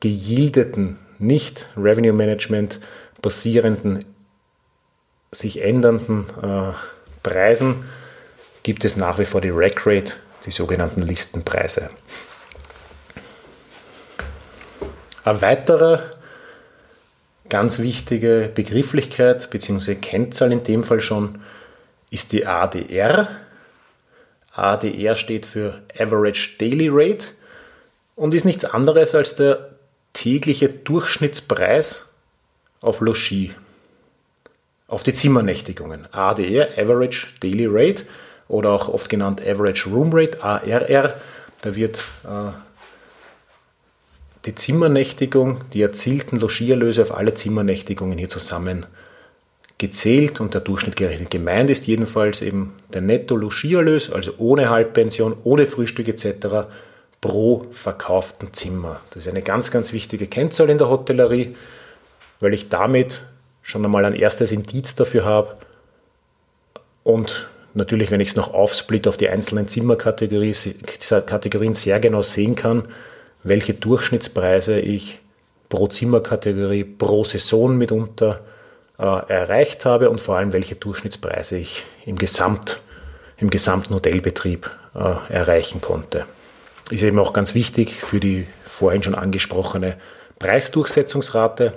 geyieldeten, 0.00 0.98
nicht 1.18 1.68
Revenue 1.76 2.12
Management 2.12 2.80
basierenden, 3.20 4.04
sich 5.32 5.62
ändernden 5.62 6.26
äh, 6.42 6.72
Preisen 7.22 7.84
gibt 8.62 8.84
es 8.84 8.96
nach 8.96 9.18
wie 9.18 9.24
vor 9.24 9.40
die 9.40 9.50
Rack 9.50 9.86
Rate, 9.86 10.14
die 10.44 10.50
sogenannten 10.50 11.02
Listenpreise. 11.02 11.90
Eine 15.24 15.42
weitere 15.42 16.00
ganz 17.50 17.80
wichtige 17.80 18.50
Begrifflichkeit 18.54 19.50
bzw. 19.50 19.96
Kennzahl 19.96 20.52
in 20.52 20.62
dem 20.62 20.84
Fall 20.84 21.00
schon 21.00 21.40
ist 22.10 22.32
die 22.32 22.46
ADR. 22.46 23.28
ADR 24.54 25.16
steht 25.16 25.44
für 25.46 25.82
Average 25.98 26.56
Daily 26.58 26.88
Rate 26.90 27.28
und 28.16 28.34
ist 28.34 28.44
nichts 28.44 28.64
anderes 28.64 29.14
als 29.14 29.36
der 29.36 29.70
tägliche 30.12 30.68
Durchschnittspreis 30.68 32.06
auf 32.80 33.00
Logis, 33.00 33.50
auf 34.88 35.02
die 35.02 35.14
Zimmernächtigungen. 35.14 36.12
ADR, 36.12 36.68
Average 36.78 37.28
Daily 37.40 37.66
Rate 37.68 38.04
oder 38.48 38.70
auch 38.70 38.88
oft 38.88 39.08
genannt 39.08 39.40
Average 39.40 39.88
Room 39.88 40.10
Rate, 40.12 40.42
ARR. 40.42 41.14
Da 41.60 41.74
wird 41.76 42.04
äh, 42.24 42.50
die 44.46 44.54
Zimmernächtigung, 44.54 45.62
die 45.72 45.82
erzielten 45.82 46.38
Logierlöse 46.38 47.02
auf 47.02 47.14
alle 47.14 47.34
Zimmernächtigungen 47.34 48.16
hier 48.18 48.28
zusammen 48.28 48.86
gezählt 49.78 50.40
und 50.40 50.54
der 50.54 50.60
Durchschnitt 50.60 50.96
gerechnet. 50.96 51.30
Gemeint 51.30 51.70
ist 51.70 51.86
jedenfalls 51.86 52.42
eben 52.42 52.74
der 52.92 53.00
Netto-Logierlös, 53.00 54.10
also 54.10 54.32
ohne 54.38 54.68
Halbpension, 54.68 55.36
ohne 55.44 55.66
Frühstück 55.66 56.08
etc. 56.08 56.68
pro 57.20 57.66
verkauften 57.70 58.52
Zimmer. 58.52 59.00
Das 59.10 59.24
ist 59.24 59.30
eine 59.30 59.42
ganz, 59.42 59.70
ganz 59.70 59.92
wichtige 59.92 60.26
Kennzahl 60.26 60.70
in 60.70 60.78
der 60.78 60.90
Hotellerie, 60.90 61.56
weil 62.40 62.54
ich 62.54 62.68
damit 62.68 63.22
schon 63.62 63.84
einmal 63.84 64.04
ein 64.04 64.14
erstes 64.14 64.52
Indiz 64.52 64.94
dafür 64.94 65.24
habe 65.24 65.56
und 67.02 67.48
natürlich, 67.74 68.10
wenn 68.10 68.20
ich 68.20 68.30
es 68.30 68.36
noch 68.36 68.52
aufsplit 68.52 69.08
auf 69.08 69.16
die 69.16 69.28
einzelnen 69.28 69.68
Zimmerkategorien 69.68 70.54
sehr 71.74 72.00
genau 72.00 72.22
sehen 72.22 72.54
kann, 72.54 72.84
welche 73.42 73.74
Durchschnittspreise 73.74 74.80
ich 74.80 75.18
pro 75.68 75.86
Zimmerkategorie 75.86 76.84
pro 76.84 77.24
Saison 77.24 77.76
mitunter 77.76 78.40
äh, 78.98 79.02
erreicht 79.02 79.84
habe 79.84 80.10
und 80.10 80.20
vor 80.20 80.36
allem 80.36 80.52
welche 80.52 80.74
Durchschnittspreise 80.74 81.56
ich 81.56 81.84
im, 82.04 82.16
Gesamt, 82.16 82.80
im 83.38 83.50
gesamten 83.50 83.94
Hotelbetrieb 83.94 84.70
äh, 84.94 85.32
erreichen 85.32 85.80
konnte. 85.80 86.26
Ist 86.90 87.02
eben 87.02 87.18
auch 87.18 87.32
ganz 87.32 87.54
wichtig 87.54 88.02
für 88.02 88.20
die 88.20 88.46
vorhin 88.66 89.02
schon 89.02 89.14
angesprochene 89.14 89.96
Preisdurchsetzungsrate, 90.38 91.74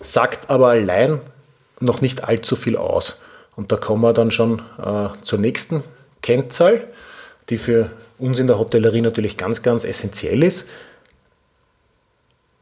sagt 0.00 0.48
aber 0.48 0.68
allein 0.68 1.20
noch 1.80 2.00
nicht 2.00 2.24
allzu 2.24 2.54
viel 2.54 2.76
aus. 2.76 3.20
Und 3.56 3.72
da 3.72 3.76
kommen 3.76 4.02
wir 4.02 4.12
dann 4.12 4.30
schon 4.30 4.62
äh, 4.82 5.08
zur 5.22 5.38
nächsten 5.38 5.82
Kennzahl, 6.22 6.86
die 7.50 7.58
für 7.58 7.90
uns 8.18 8.38
in 8.38 8.46
der 8.46 8.58
Hotellerie 8.58 9.00
natürlich 9.00 9.36
ganz, 9.36 9.62
ganz 9.62 9.84
essentiell 9.84 10.42
ist. 10.42 10.68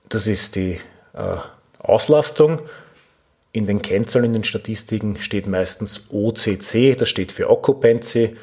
Das 0.08 0.26
ist 0.26 0.56
die 0.56 0.80
äh, 1.14 1.36
Auslastung. 1.78 2.60
In 3.52 3.66
den 3.66 3.80
Kennzahlen, 3.80 4.26
in 4.26 4.32
den 4.34 4.44
Statistiken 4.44 5.18
steht 5.18 5.46
meistens 5.46 6.06
OCC, 6.10 6.96
das 6.96 7.08
steht 7.08 7.32
für 7.32 7.50
Occupancy. 7.50 8.36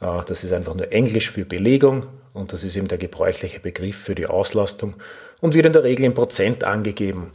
Äh, 0.00 0.24
das 0.26 0.44
ist 0.44 0.52
einfach 0.52 0.74
nur 0.74 0.92
Englisch 0.92 1.30
für 1.30 1.44
Belegung 1.44 2.06
und 2.32 2.52
das 2.52 2.62
ist 2.62 2.76
eben 2.76 2.88
der 2.88 2.98
gebräuchliche 2.98 3.60
Begriff 3.60 3.96
für 3.96 4.14
die 4.14 4.26
Auslastung 4.26 4.94
und 5.40 5.54
wird 5.54 5.66
in 5.66 5.72
der 5.72 5.82
Regel 5.82 6.04
in 6.04 6.14
Prozent 6.14 6.64
angegeben. 6.64 7.32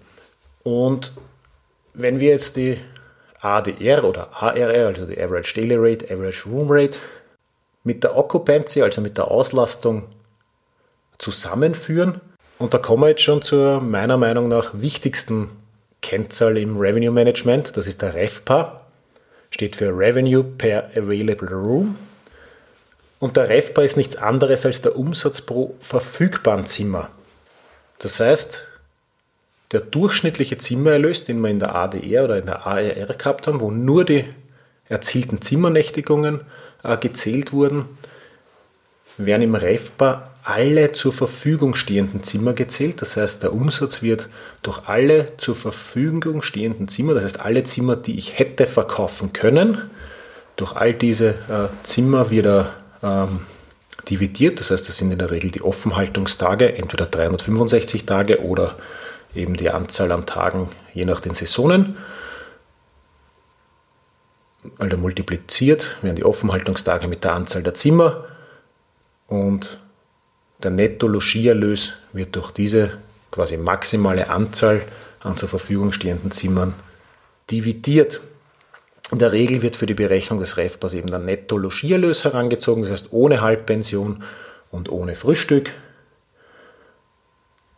Und 0.64 1.14
wenn 1.94 2.20
wir 2.20 2.30
jetzt 2.30 2.56
die 2.56 2.78
ADR 3.42 4.04
oder 4.04 4.30
ARR, 4.34 4.88
also 4.88 5.06
die 5.06 5.20
Average 5.20 5.54
Daily 5.56 5.76
Rate, 5.78 6.06
Average 6.06 6.50
Room 6.50 6.68
Rate, 6.70 7.00
mit 7.86 8.04
der 8.04 8.18
Occupancy, 8.18 8.82
also 8.82 9.00
mit 9.00 9.18
der 9.18 9.32
Auslastung, 9.32 10.04
zusammenführen. 11.18 12.20
Und 12.60 12.74
da 12.74 12.78
kommen 12.78 13.04
wir 13.04 13.10
jetzt 13.10 13.22
schon 13.22 13.42
zur 13.42 13.80
meiner 13.80 14.18
Meinung 14.18 14.50
nach 14.50 14.72
wichtigsten 14.74 15.50
Kennzahl 16.02 16.58
im 16.58 16.78
Revenue 16.78 17.12
Management. 17.12 17.78
Das 17.78 17.88
ist 17.88 18.02
der 18.02 18.14
REFPA, 18.14 18.82
steht 19.50 19.78
für 19.78 19.98
Revenue 19.98 20.44
per 20.44 20.90
Available 20.96 21.50
Room. 21.52 21.96
Und 23.20 23.38
der 23.38 23.50
REFPA 23.50 23.84
ist 23.84 23.98
nichts 23.98 24.18
anderes 24.18 24.66
als 24.66 24.82
der 24.82 24.98
Umsatz 24.98 25.42
pro 25.42 25.76
verfügbaren 25.80 26.66
Zimmer. 26.66 27.10
Das 28.00 28.20
heißt, 28.20 28.68
der 29.72 29.80
durchschnittliche 29.80 30.58
Zimmererlös, 30.58 31.24
den 31.24 31.40
wir 31.40 31.50
in 31.50 31.60
der 31.60 31.76
ADR 31.76 32.26
oder 32.26 32.38
in 32.38 32.46
der 32.46 32.66
ARR 32.66 33.14
gehabt 33.16 33.48
haben, 33.48 33.62
wo 33.62 33.72
nur 33.72 34.06
die 34.06 34.26
erzielten 34.90 35.42
Zimmernächtigungen 35.42 36.42
gezählt 37.00 37.52
wurden, 37.54 37.86
werden 39.18 39.42
im 39.42 39.56
REFPA 39.56 40.32
alle 40.44 40.92
zur 40.92 41.12
Verfügung 41.12 41.74
stehenden 41.76 42.24
Zimmer 42.24 42.54
gezählt. 42.54 43.02
Das 43.02 43.18
heißt, 43.18 43.42
der 43.42 43.52
Umsatz 43.52 44.04
wird 44.04 44.30
durch 44.62 44.88
alle 44.88 45.36
zur 45.38 45.56
Verfügung 45.56 46.44
stehenden 46.44 46.88
Zimmer, 46.88 47.16
das 47.16 47.24
heißt 47.24 47.40
alle 47.40 47.64
Zimmer, 47.64 47.96
die 47.96 48.18
ich 48.18 48.38
hätte 48.38 48.68
verkaufen 48.68 49.34
können, 49.34 49.90
durch 50.56 50.74
all 50.76 50.94
diese 50.94 51.30
äh, 51.30 51.68
Zimmer 51.84 52.30
wieder 52.30 52.74
ähm, 53.02 53.42
dividiert. 54.08 54.60
Das 54.60 54.70
heißt, 54.70 54.88
das 54.88 54.98
sind 54.98 55.12
in 55.12 55.18
der 55.18 55.32
Regel 55.32 55.50
die 55.50 55.64
Offenhaltungstage, 55.64 56.78
entweder 56.78 57.08
365 57.08 58.06
Tage 58.06 58.42
oder 58.42 58.78
eben 59.34 59.56
die 59.56 59.70
Anzahl 59.70 60.12
an 60.12 60.26
Tagen 60.26 60.70
je 60.94 61.06
nach 61.06 61.20
den 61.20 61.34
Saisonen. 61.34 61.98
Also 64.78 64.98
multipliziert 64.98 65.98
werden 66.02 66.16
die 66.16 66.26
Offenhaltungstage 66.26 67.08
mit 67.08 67.24
der 67.24 67.34
Anzahl 67.34 67.64
der 67.64 67.74
Zimmer 67.74 68.26
und 69.28 69.80
der 70.64 70.72
Netto-Logiererlös 70.72 71.94
wird 72.14 72.36
durch 72.36 72.52
diese 72.52 72.98
quasi 73.32 73.58
maximale 73.58 74.30
Anzahl 74.30 74.82
an 75.20 75.38
zur 75.38 75.50
Verfügung 75.50 75.92
stehenden 75.92 76.32
Zimmern 76.32 76.74
dividiert. 77.52 78.22
In 79.12 79.20
der 79.20 79.32
Regel 79.32 79.62
wird 79.62 79.76
für 79.76 79.86
die 79.86 79.94
Berechnung 79.94 80.40
des 80.40 80.58
REFPAs 80.58 80.94
eben 80.94 81.10
der 81.10 81.20
Netto-Logiererlös 81.20 82.24
herangezogen, 82.24 82.84
das 82.84 82.92
heißt 82.92 83.08
ohne 83.12 83.42
Halbpension 83.42 84.24
und 84.72 84.90
ohne 84.90 85.16
Frühstück. 85.16 85.72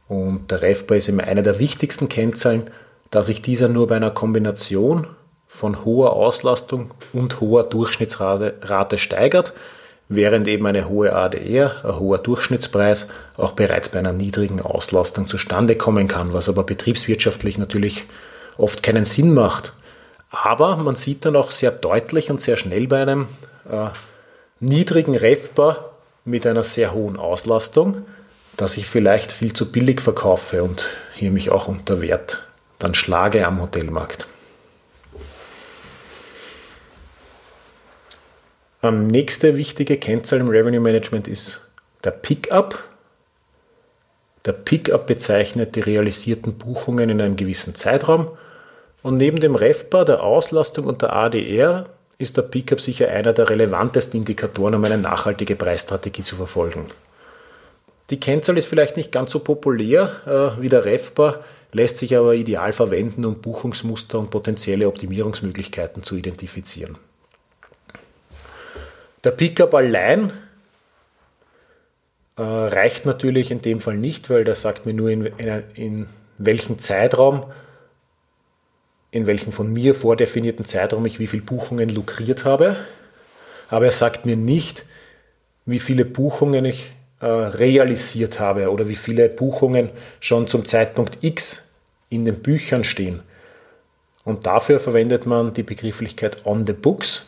Und 0.08 0.52
der 0.52 0.62
REFPA 0.62 0.96
ist 0.96 1.10
eben 1.10 1.20
eine 1.20 1.44
der 1.44 1.60
wichtigsten 1.60 2.08
Kennzahlen, 2.08 2.70
da 3.12 3.24
sich 3.24 3.42
dieser 3.42 3.68
nur 3.68 3.88
bei 3.88 3.98
einer 3.98 4.12
Kombination 4.12 5.08
von 5.58 5.84
hoher 5.84 6.14
Auslastung 6.14 6.92
und 7.14 7.42
hoher 7.42 7.64
Durchschnittsrate 7.64 8.98
steigert, 9.00 9.54
während 10.08 10.48
eben 10.48 10.68
eine 10.68 10.88
hohe 10.88 11.16
ADR, 11.16 11.84
ein 11.84 12.00
hoher 12.00 12.20
Durchschnittspreis, 12.20 13.08
auch 13.38 13.54
bereits 13.54 13.90
bei 13.90 13.98
einer 13.98 14.14
niedrigen 14.14 14.62
Auslastung 14.62 15.28
zustande 15.28 15.76
kommen 15.76 16.08
kann, 16.08 16.32
was 16.32 16.48
aber 16.48 16.64
betriebswirtschaftlich 16.64 17.58
natürlich 17.58 18.06
oft 18.60 18.84
keinen 18.84 19.06
Sinn 19.06 19.34
macht. 19.34 19.74
Aber 20.30 20.78
man 20.78 20.96
sieht 20.96 21.26
dann 21.26 21.36
auch 21.36 21.50
sehr 21.50 21.72
deutlich 21.72 22.30
und 22.30 22.40
sehr 22.40 22.58
schnell 22.58 22.86
bei 22.88 23.02
einem 23.02 23.28
äh, 23.68 23.88
niedrigen 24.60 25.16
REFPA 25.16 25.86
mit 26.24 26.46
einer 26.46 26.64
sehr 26.64 26.94
hohen 26.94 27.18
Auslastung, 27.18 28.06
dass 28.58 28.78
ich 28.78 28.86
vielleicht 28.86 29.32
viel 29.32 29.54
zu 29.54 29.72
billig 29.72 30.02
verkaufe 30.02 30.62
und 30.62 30.88
hier 31.16 31.32
mich 31.32 31.50
auch 31.50 31.68
unter 31.68 32.00
Wert 32.00 32.44
dann 32.78 32.94
schlage 32.94 33.48
am 33.48 33.60
Hotelmarkt. 33.60 34.28
Ähm, 38.84 39.08
nächste 39.08 39.58
wichtige 39.58 39.98
Kennzahl 39.98 40.40
im 40.40 40.50
Revenue 40.50 40.80
Management 40.80 41.28
ist 41.28 41.68
der 42.04 42.12
Pickup. 42.12 42.84
Der 44.46 44.54
Pickup 44.54 45.08
bezeichnet 45.08 45.76
die 45.76 45.82
realisierten 45.82 46.54
Buchungen 46.54 47.10
in 47.10 47.22
einem 47.22 47.36
gewissen 47.36 47.76
Zeitraum. 47.76 48.28
Und 49.02 49.18
neben 49.18 49.40
dem 49.40 49.56
REFPA, 49.56 50.06
der 50.06 50.24
Auslastung 50.24 50.86
und 50.86 51.02
der 51.02 51.14
ADR 51.14 51.86
ist 52.18 52.38
der 52.38 52.44
Pickup 52.44 52.82
sicher 52.82 53.10
einer 53.10 53.34
der 53.34 53.50
relevantesten 53.50 54.20
Indikatoren, 54.20 54.76
um 54.76 54.84
eine 54.84 54.98
nachhaltige 54.98 55.56
Preisstrategie 55.56 56.24
zu 56.24 56.36
verfolgen. 56.36 56.86
Die 58.10 58.20
Kennzahl 58.20 58.58
ist 58.58 58.68
vielleicht 58.68 58.96
nicht 58.96 59.12
ganz 59.12 59.32
so 59.32 59.40
populär 59.40 60.12
äh, 60.58 60.62
wie 60.62 60.70
der 60.70 60.86
REFPA, 60.86 61.42
lässt 61.74 61.98
sich 61.98 62.16
aber 62.16 62.36
ideal 62.36 62.72
verwenden, 62.72 63.26
um 63.26 63.42
Buchungsmuster 63.42 64.18
und 64.20 64.30
potenzielle 64.30 64.88
Optimierungsmöglichkeiten 64.88 66.04
zu 66.04 66.16
identifizieren. 66.16 66.98
Der 69.28 69.34
Pickup 69.34 69.74
allein 69.74 70.32
äh, 72.38 72.42
reicht 72.42 73.06
natürlich 73.06 73.52
in 73.52 73.62
dem 73.62 73.82
Fall 73.82 73.98
nicht, 73.98 74.30
weil 74.30 74.46
der 74.46 74.56
sagt 74.56 74.86
mir 74.86 74.94
nur, 74.94 75.10
in, 75.10 75.26
in, 75.26 75.64
in 75.76 76.08
welchem 76.38 76.80
Zeitraum, 76.80 77.44
in 79.12 79.28
welchem 79.28 79.52
von 79.52 79.74
mir 79.74 79.94
vordefinierten 79.94 80.64
Zeitraum 80.64 81.06
ich 81.06 81.20
wie 81.20 81.28
viele 81.28 81.42
Buchungen 81.42 81.90
lukriert 81.90 82.46
habe. 82.46 82.78
Aber 83.68 83.84
er 83.84 83.92
sagt 83.92 84.26
mir 84.26 84.38
nicht, 84.38 84.86
wie 85.66 85.80
viele 85.80 86.06
Buchungen 86.06 86.64
ich 86.64 86.94
äh, 87.20 87.26
realisiert 87.26 88.40
habe 88.40 88.72
oder 88.72 88.88
wie 88.88 88.96
viele 88.96 89.28
Buchungen 89.28 89.90
schon 90.22 90.48
zum 90.48 90.66
Zeitpunkt 90.66 91.18
X 91.20 91.68
in 92.08 92.24
den 92.24 92.42
Büchern 92.42 92.86
stehen. 92.86 93.24
Und 94.24 94.46
dafür 94.46 94.80
verwendet 94.80 95.26
man 95.26 95.54
die 95.54 95.64
Begrifflichkeit 95.64 96.46
on 96.46 96.66
the 96.66 96.72
books. 96.72 97.26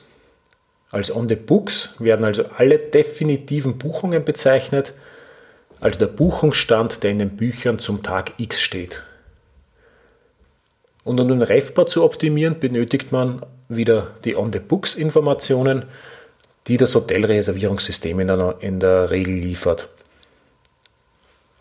Als 0.91 1.15
on 1.15 1.29
the 1.29 1.35
books 1.35 1.95
werden 1.99 2.25
also 2.25 2.45
alle 2.57 2.79
definitiven 2.79 3.77
Buchungen 3.77 4.25
bezeichnet, 4.25 4.93
also 5.79 5.99
der 5.99 6.07
Buchungsstand, 6.07 7.03
der 7.03 7.11
in 7.11 7.19
den 7.19 7.37
Büchern 7.37 7.79
zum 7.79 8.03
Tag 8.03 8.33
X 8.37 8.59
steht. 8.59 9.03
Und 11.03 11.19
um 11.19 11.27
den 11.27 11.41
Refbar 11.41 11.87
zu 11.87 12.03
optimieren, 12.03 12.59
benötigt 12.59 13.11
man 13.11 13.45
wieder 13.69 14.15
die 14.25 14.35
on 14.35 14.51
the 14.51 14.59
books 14.59 14.95
Informationen 14.95 15.85
die 16.67 16.77
das 16.77 16.93
Hotelreservierungssystem 16.93 18.19
in 18.19 18.27
der, 18.27 18.55
in 18.59 18.79
der 18.79 19.09
Regel 19.09 19.33
liefert. 19.33 19.89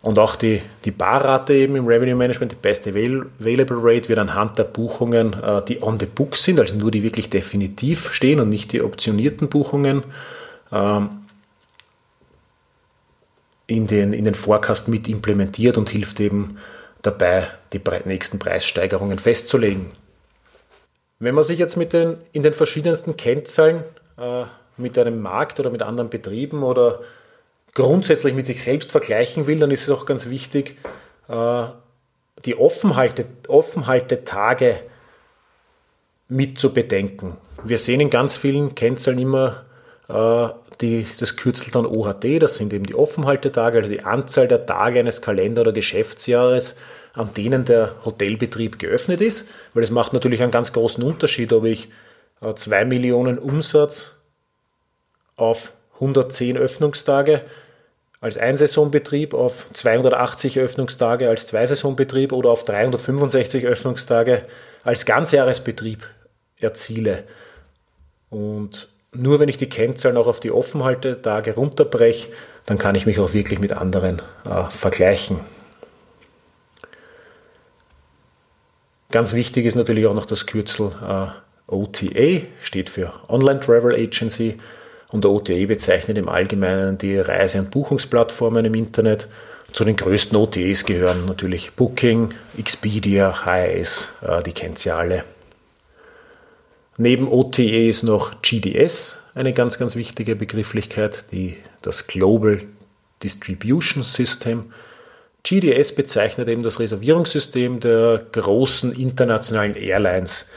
Und 0.00 0.18
auch 0.18 0.37
die, 0.37 0.62
die 0.84 0.92
Barrate 0.92 1.54
eben 1.54 1.74
im 1.74 1.87
Revenue 1.87 2.14
Management, 2.14 2.52
die 2.52 2.56
Best 2.56 2.87
Available 2.87 3.78
Rate, 3.80 4.08
wird 4.08 4.18
anhand 4.18 4.56
der 4.56 4.64
Buchungen, 4.64 5.32
äh, 5.32 5.62
die 5.64 5.82
on 5.82 5.98
the 5.98 6.06
books 6.06 6.44
sind, 6.44 6.61
also 6.61 6.74
nur 6.76 6.90
die 6.90 7.02
wirklich 7.02 7.30
definitiv 7.30 8.12
stehen 8.12 8.38
und 8.38 8.48
nicht 8.48 8.72
die 8.72 8.82
optionierten 8.82 9.48
Buchungen, 9.48 10.04
ähm, 10.72 11.11
in, 13.66 13.87
den, 13.87 14.12
in 14.12 14.24
den 14.24 14.34
Forecast 14.34 14.88
mit 14.88 15.08
implementiert 15.08 15.76
und 15.76 15.90
hilft 15.90 16.20
eben 16.20 16.58
dabei, 17.02 17.48
die 17.72 17.80
nächsten 18.04 18.38
Preissteigerungen 18.38 19.18
festzulegen. 19.18 19.90
Wenn 21.18 21.34
man 21.34 21.44
sich 21.44 21.58
jetzt 21.58 21.76
mit 21.76 21.92
den, 21.92 22.16
in 22.32 22.42
den 22.42 22.52
verschiedensten 22.52 23.16
Kennzahlen 23.16 23.82
äh, 24.16 24.44
mit 24.76 24.96
einem 24.96 25.20
Markt 25.20 25.58
oder 25.58 25.70
mit 25.70 25.82
anderen 25.82 26.08
Betrieben 26.08 26.62
oder 26.62 27.00
grundsätzlich 27.74 28.35
mit 28.35 28.46
sich 28.46 28.62
selbst 28.62 28.90
vergleichen 28.90 29.46
will, 29.46 29.59
dann 29.59 29.70
ist 29.70 29.83
es 29.83 29.90
auch 29.90 30.07
ganz 30.07 30.28
wichtig, 30.28 30.76
äh, 31.28 31.64
die 32.44 32.57
Offenhalte, 32.57 33.26
Offenhaltetage 33.48 34.81
mit 36.28 36.59
zu 36.59 36.72
bedenken. 36.72 37.37
Wir 37.64 37.78
sehen 37.78 38.00
in 38.00 38.11
ganz 38.11 38.37
vielen 38.37 38.74
Kennzahlen 38.74 39.18
immer 39.18 39.64
äh, 40.09 40.48
die, 40.81 41.07
das 41.18 41.37
Kürzel 41.37 41.70
dann 41.72 41.87
OHT, 41.87 42.40
das 42.40 42.57
sind 42.57 42.72
eben 42.72 42.85
die 42.85 42.94
Offenhaltetage, 42.94 43.78
also 43.78 43.90
die 43.90 44.04
Anzahl 44.04 44.46
der 44.46 44.66
Tage 44.66 45.00
eines 45.00 45.22
Kalender- 45.22 45.62
oder 45.62 45.72
Geschäftsjahres, 45.72 46.76
an 47.14 47.35
denen 47.35 47.64
der 47.64 47.96
Hotelbetrieb 48.04 48.78
geöffnet 48.78 49.20
ist, 49.20 49.48
weil 49.74 49.83
es 49.83 49.90
macht 49.90 50.12
natürlich 50.12 50.42
einen 50.42 50.52
ganz 50.52 50.72
großen 50.72 51.02
Unterschied, 51.02 51.52
ob 51.52 51.64
ich 51.64 51.88
2 52.40 52.85
Millionen 52.85 53.38
Umsatz 53.38 54.12
auf 55.35 55.72
110 56.00 56.56
Öffnungstage 56.56 57.42
als 58.20 58.37
Einsaisonbetrieb 58.37 59.34
auf 59.34 59.66
280 59.72 60.58
Öffnungstage 60.58 61.28
als 61.28 61.46
Zweisaisonbetrieb 61.46 62.32
oder 62.32 62.50
auf 62.50 62.64
365 62.64 63.66
Öffnungstage 63.66 64.42
als 64.82 65.06
Ganzjahresbetrieb 65.06 66.04
erziele. 66.56 67.24
Und 68.30 68.88
nur 69.12 69.38
wenn 69.38 69.48
ich 69.48 69.56
die 69.56 69.68
Kennzahlen 69.68 70.16
auch 70.16 70.26
auf 70.26 70.40
die 70.40 70.50
Offenhaltetage 70.50 71.54
runterbreche, 71.54 72.28
dann 72.66 72.78
kann 72.78 72.94
ich 72.94 73.06
mich 73.06 73.18
auch 73.20 73.32
wirklich 73.32 73.58
mit 73.61 73.72
anderen 73.72 74.20
äh, 74.44 74.64
vergleichen. 74.70 75.40
Ganz 79.11 79.32
wichtig 79.32 79.64
ist 79.64 79.74
natürlich 79.74 80.06
auch 80.06 80.14
noch 80.14 80.26
das 80.26 80.44
Kürzel 80.44 80.92
äh, 81.02 81.28
OTA, 81.66 82.46
steht 82.61 82.90
für 82.90 83.12
Online 83.28 83.61
Travel 83.61 83.94
Agency. 83.94 84.58
Und 85.11 85.25
OTA 85.25 85.66
bezeichnet 85.66 86.18
im 86.18 86.29
Allgemeinen 86.29 86.99
die 86.99 87.18
Reise- 87.18 87.61
und 87.61 87.71
Buchungsplattformen 87.71 88.64
im 88.64 88.75
Internet. 88.75 89.29
Zu 89.73 89.85
den 89.85 89.97
größten 89.97 90.37
OTAs 90.37 90.85
gehören 90.85 91.25
natürlich 91.27 91.73
Booking, 91.73 92.35
Expedia, 92.59 93.44
HRS, 93.44 94.12
äh, 94.23 94.42
die 94.42 94.53
kennt 94.53 94.85
ihr 94.85 94.97
alle. 94.97 95.25
Neben 96.97 97.29
OTA 97.29 97.88
ist 97.88 98.03
noch 98.03 98.42
GDS 98.42 99.18
eine 99.35 99.53
ganz, 99.53 99.79
ganz 99.79 99.94
wichtige 99.94 100.35
Begrifflichkeit, 100.35 101.27
die, 101.31 101.57
das 101.81 102.07
Global 102.07 102.62
Distribution 103.23 104.03
System. 104.03 104.73
GDS 105.44 105.94
bezeichnet 105.94 106.49
eben 106.49 106.62
das 106.62 106.81
Reservierungssystem 106.81 107.81
der 107.81 108.27
großen 108.33 108.92
internationalen 108.92 109.77
Airlines. 109.77 110.49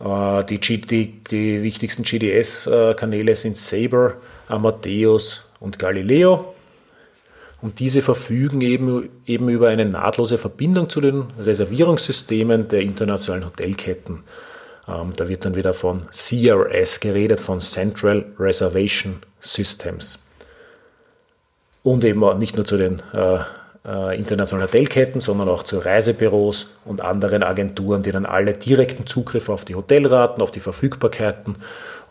Äh, 0.00 0.44
die, 0.44 0.58
die, 0.60 1.22
die 1.24 1.62
wichtigsten 1.62 2.02
GDS-Kanäle 2.02 3.36
sind 3.36 3.56
Sabre, 3.56 4.16
Amadeus 4.46 5.44
und 5.60 5.78
Galileo. 5.78 6.54
Und 7.60 7.80
diese 7.80 8.02
verfügen 8.02 8.60
eben, 8.60 9.08
eben 9.26 9.48
über 9.48 9.68
eine 9.68 9.84
nahtlose 9.84 10.38
Verbindung 10.38 10.88
zu 10.88 11.00
den 11.00 11.24
Reservierungssystemen 11.40 12.68
der 12.68 12.82
internationalen 12.82 13.46
Hotelketten. 13.46 14.22
Ähm, 14.86 15.12
da 15.16 15.28
wird 15.28 15.44
dann 15.44 15.56
wieder 15.56 15.74
von 15.74 16.06
CRS 16.10 17.00
geredet, 17.00 17.40
von 17.40 17.60
Central 17.60 18.26
Reservation 18.38 19.22
Systems. 19.40 20.18
Und 21.82 22.04
eben 22.04 22.38
nicht 22.38 22.56
nur 22.56 22.64
zu 22.64 22.76
den 22.76 23.02
äh, 23.12 23.38
internationalen 23.88 24.68
Hotelketten, 24.68 25.20
sondern 25.20 25.48
auch 25.48 25.62
zu 25.62 25.78
Reisebüros 25.78 26.70
und 26.84 27.00
anderen 27.00 27.42
Agenturen, 27.42 28.02
die 28.02 28.12
dann 28.12 28.26
alle 28.26 28.54
direkten 28.54 29.06
Zugriff 29.06 29.48
auf 29.48 29.64
die 29.64 29.74
Hotelraten, 29.74 30.42
auf 30.42 30.50
die 30.50 30.60
Verfügbarkeiten 30.60 31.56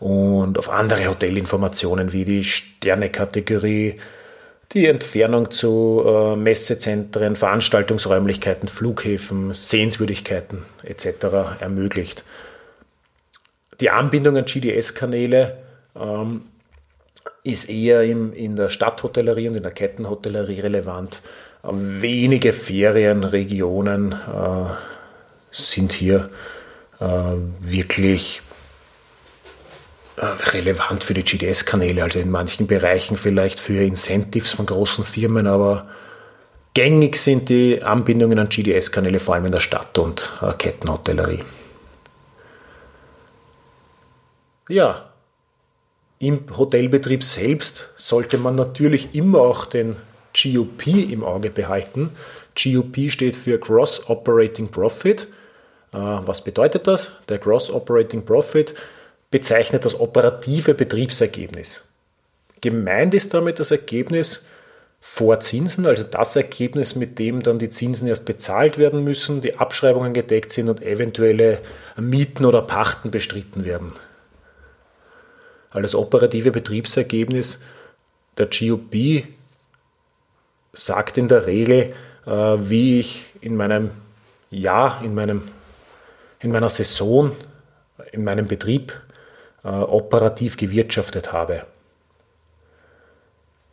und 0.00 0.58
auf 0.58 0.70
andere 0.70 1.08
Hotelinformationen 1.08 2.12
wie 2.12 2.24
die 2.24 2.44
Sternekategorie, 2.44 3.96
die 4.72 4.86
Entfernung 4.86 5.50
zu 5.50 6.02
äh, 6.06 6.36
Messezentren, 6.36 7.36
Veranstaltungsräumlichkeiten, 7.36 8.68
Flughäfen, 8.68 9.54
Sehenswürdigkeiten 9.54 10.64
etc. 10.82 11.60
ermöglicht. 11.60 12.24
Die 13.80 13.90
Anbindung 13.90 14.36
an 14.36 14.44
GDS-Kanäle 14.44 15.56
ähm, 15.96 16.42
ist 17.44 17.70
eher 17.70 18.02
im, 18.02 18.32
in 18.32 18.56
der 18.56 18.68
Stadthotellerie 18.68 19.48
und 19.48 19.56
in 19.56 19.62
der 19.62 19.72
Kettenhotellerie 19.72 20.60
relevant. 20.60 21.22
Wenige 21.70 22.54
Ferienregionen 22.54 24.12
äh, 24.12 24.16
sind 25.52 25.92
hier 25.92 26.30
äh, 26.98 27.04
wirklich 27.60 28.40
äh, 30.16 30.24
relevant 30.24 31.04
für 31.04 31.12
die 31.12 31.24
GDS-Kanäle, 31.24 32.02
also 32.02 32.20
in 32.20 32.30
manchen 32.30 32.66
Bereichen 32.66 33.18
vielleicht 33.18 33.60
für 33.60 33.82
Incentives 33.82 34.52
von 34.52 34.64
großen 34.64 35.04
Firmen, 35.04 35.46
aber 35.46 35.88
gängig 36.72 37.16
sind 37.16 37.50
die 37.50 37.82
Anbindungen 37.82 38.38
an 38.38 38.48
GDS-Kanäle 38.48 39.18
vor 39.18 39.34
allem 39.34 39.46
in 39.46 39.52
der 39.52 39.60
Stadt- 39.60 39.98
und 39.98 40.32
äh, 40.40 40.54
Kettenhotellerie. 40.54 41.44
Ja, 44.70 45.10
im 46.18 46.44
Hotelbetrieb 46.56 47.22
selbst 47.22 47.90
sollte 47.96 48.38
man 48.38 48.54
natürlich 48.54 49.14
immer 49.14 49.40
auch 49.40 49.66
den 49.66 49.96
GOP 50.42 50.86
im 50.86 51.24
Auge 51.24 51.50
behalten. 51.50 52.10
GOP 52.56 53.10
steht 53.10 53.36
für 53.36 53.58
Gross 53.58 54.08
Operating 54.08 54.68
Profit. 54.68 55.28
Äh, 55.92 55.98
was 55.98 56.42
bedeutet 56.42 56.86
das? 56.86 57.12
Der 57.28 57.38
Gross 57.38 57.70
Operating 57.70 58.24
Profit 58.24 58.74
bezeichnet 59.30 59.84
das 59.84 59.98
operative 59.98 60.74
Betriebsergebnis. 60.74 61.84
Gemeint 62.60 63.14
ist 63.14 63.34
damit 63.34 63.60
das 63.60 63.70
Ergebnis 63.70 64.44
vor 65.00 65.38
Zinsen, 65.40 65.86
also 65.86 66.02
das 66.02 66.34
Ergebnis, 66.34 66.96
mit 66.96 67.18
dem 67.18 67.42
dann 67.42 67.58
die 67.58 67.70
Zinsen 67.70 68.08
erst 68.08 68.24
bezahlt 68.24 68.78
werden 68.78 69.04
müssen, 69.04 69.40
die 69.40 69.56
Abschreibungen 69.56 70.12
gedeckt 70.12 70.50
sind 70.50 70.68
und 70.68 70.82
eventuelle 70.82 71.60
Mieten 71.96 72.44
oder 72.44 72.62
Pachten 72.62 73.10
bestritten 73.10 73.64
werden. 73.64 73.92
Also 75.70 75.82
das 75.82 75.94
operative 75.94 76.50
Betriebsergebnis 76.50 77.62
der 78.38 78.46
GOP 78.46 79.24
sagt 80.78 81.18
in 81.18 81.28
der 81.28 81.46
Regel, 81.46 81.94
äh, 82.26 82.30
wie 82.30 83.00
ich 83.00 83.26
in 83.40 83.56
meinem 83.56 83.90
Jahr, 84.50 85.02
in, 85.02 85.14
meinem, 85.14 85.42
in 86.40 86.52
meiner 86.52 86.70
Saison, 86.70 87.32
in 88.12 88.24
meinem 88.24 88.46
Betrieb 88.46 88.92
äh, 89.64 89.68
operativ 89.68 90.56
gewirtschaftet 90.56 91.32
habe. 91.32 91.64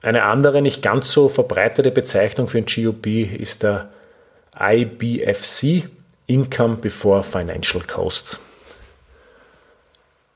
Eine 0.02 0.24
andere, 0.24 0.62
nicht 0.62 0.82
ganz 0.82 1.12
so 1.12 1.30
verbreitete 1.30 1.92
Bezeichnung 1.92 2.48
für 2.48 2.60
ein 2.60 2.66
GOP 2.66 3.08
ist 3.08 3.64
der 3.64 3.90
IBFC, 4.60 5.90
Income 6.28 6.78
Before 6.78 7.24
Financial 7.24 7.84
Costs. 7.84 8.40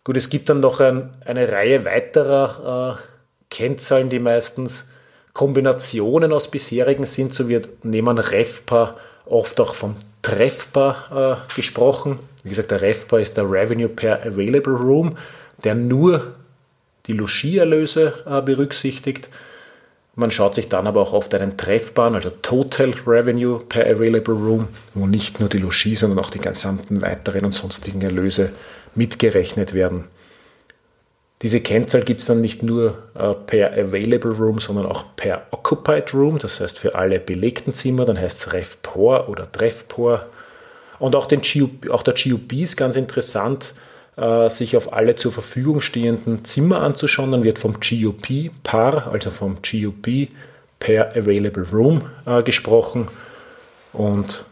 Gut, 0.04 0.18
es 0.18 0.30
gibt 0.30 0.50
dann 0.50 0.60
noch 0.60 0.80
ein, 0.80 1.10
eine 1.26 1.52
Reihe 1.52 1.86
weiterer 1.86 3.00
äh, 3.00 3.46
Kennzahlen, 3.50 4.10
die 4.10 4.20
meistens 4.20 4.90
Kombinationen 5.40 6.34
aus 6.34 6.52
bisherigen 6.52 7.06
sind, 7.06 7.34
so 7.34 7.48
wird 7.48 7.70
neben 7.84 8.18
REFPA 8.18 8.98
oft 9.26 9.62
auch 9.62 9.74
vom 9.74 9.96
TREFPA 10.22 11.40
äh, 11.50 11.56
gesprochen. 11.56 12.20
Wie 12.44 12.50
gesagt, 12.50 12.72
der 12.72 12.82
REFPA 12.82 13.20
ist 13.20 13.38
der 13.38 13.50
Revenue 13.50 13.88
per 13.88 14.22
Available 14.26 14.74
Room, 14.74 15.16
der 15.64 15.76
nur 15.76 16.34
die 17.06 17.14
Logierlöse 17.14 18.16
äh, 18.26 18.42
berücksichtigt. 18.42 19.30
Man 20.14 20.30
schaut 20.30 20.56
sich 20.56 20.68
dann 20.68 20.88
aber 20.88 21.00
auch 21.00 21.14
oft 21.14 21.34
einen 21.34 21.56
TREFPA 21.56 22.08
an, 22.08 22.16
also 22.16 22.32
Total 22.32 22.94
Revenue 23.08 23.60
per 23.60 23.86
Available 23.86 24.36
Room, 24.36 24.68
wo 24.94 25.08
nicht 25.08 25.40
nur 25.40 25.48
die 25.48 25.60
Logis, 25.60 26.02
sondern 26.02 26.20
auch 26.20 26.32
die 26.32 26.40
gesamten 26.40 27.02
weiteren 27.02 27.46
und 27.46 27.54
sonstigen 27.54 28.02
Erlöse 28.02 28.52
mitgerechnet 28.94 29.74
werden. 29.74 30.04
Diese 31.42 31.62
Kennzahl 31.62 32.02
gibt 32.02 32.20
es 32.20 32.28
dann 32.28 32.42
nicht 32.42 32.64
nur 32.64 32.98
äh, 33.16 33.34
per 33.34 33.72
Available 33.72 34.32
Room, 34.32 34.60
sondern 34.60 34.86
auch 34.86 35.06
per 35.16 35.48
Occupied 35.52 36.14
Room, 36.14 36.38
das 36.38 36.60
heißt 36.60 36.78
für 36.78 36.96
alle 36.96 37.20
belegten 37.20 37.74
Zimmer, 37.74 38.04
dann 38.04 38.20
heißt 38.20 38.40
es 38.40 38.54
RevPOR 38.54 39.30
oder 39.30 39.50
TrevPOR. 39.50 40.26
Und 41.00 41.16
auch, 41.16 41.28
den 41.28 41.42
GUP, 41.42 41.90
auch 41.90 42.04
der 42.04 42.14
GUP 42.14 42.52
ist 42.54 42.76
ganz 42.76 42.98
interessant, 42.98 43.74
äh, 44.18 44.50
sich 44.50 44.76
auf 44.76 44.92
alle 44.92 45.16
zur 45.16 45.32
Verfügung 45.32 45.80
stehenden 45.80 46.44
Zimmer 46.44 46.82
anzuschauen. 46.82 47.32
Dann 47.32 47.44
wird 47.46 47.58
vom 47.58 47.76
GUP 47.80 48.52
PAR, 48.64 49.08
also 49.10 49.30
vom 49.30 49.60
GUP 49.62 50.28
per 50.80 51.16
Available 51.16 51.66
Room 51.72 52.02
äh, 52.26 52.44
gesprochen. 52.44 53.08
Und 53.94 54.44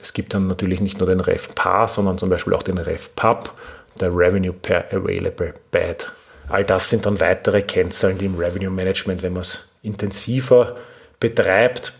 es 0.00 0.12
gibt 0.12 0.34
dann 0.34 0.48
natürlich 0.48 0.80
nicht 0.80 0.98
nur 0.98 1.08
den 1.08 1.20
RevPAR, 1.20 1.86
sondern 1.86 2.18
zum 2.18 2.28
Beispiel 2.28 2.54
auch 2.54 2.64
den 2.64 2.78
RevPub 2.78 3.52
der 4.00 4.14
Revenue 4.14 4.52
per 4.52 4.92
Available 4.92 5.54
Bed. 5.70 6.10
All 6.48 6.64
das 6.64 6.90
sind 6.90 7.06
dann 7.06 7.20
weitere 7.20 7.62
Kennzahlen, 7.62 8.18
die 8.18 8.26
im 8.26 8.36
Revenue 8.36 8.70
Management, 8.70 9.22
wenn 9.22 9.32
man 9.32 9.42
es 9.42 9.68
intensiver 9.82 10.76
betreibt, 11.20 11.92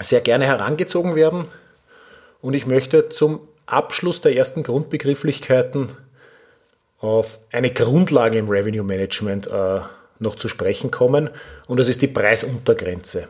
sehr 0.00 0.20
gerne 0.20 0.46
herangezogen 0.46 1.14
werden. 1.14 1.46
Und 2.40 2.54
ich 2.54 2.66
möchte 2.66 3.08
zum 3.08 3.40
Abschluss 3.66 4.20
der 4.20 4.36
ersten 4.36 4.62
Grundbegrifflichkeiten 4.62 5.90
auf 7.00 7.38
eine 7.52 7.72
Grundlage 7.72 8.38
im 8.38 8.48
Revenue 8.48 8.84
Management 8.84 9.46
äh, 9.46 9.80
noch 10.18 10.36
zu 10.36 10.48
sprechen 10.48 10.90
kommen. 10.90 11.30
Und 11.66 11.78
das 11.78 11.88
ist 11.88 12.02
die 12.02 12.08
Preisuntergrenze. 12.08 13.28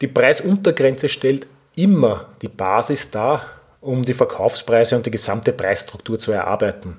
Die 0.00 0.08
Preisuntergrenze 0.08 1.08
stellt 1.08 1.46
immer 1.76 2.28
die 2.42 2.48
Basis 2.48 3.10
dar, 3.10 3.46
um 3.84 4.02
die 4.02 4.14
Verkaufspreise 4.14 4.96
und 4.96 5.04
die 5.06 5.10
gesamte 5.10 5.52
Preisstruktur 5.52 6.18
zu 6.18 6.32
erarbeiten. 6.32 6.98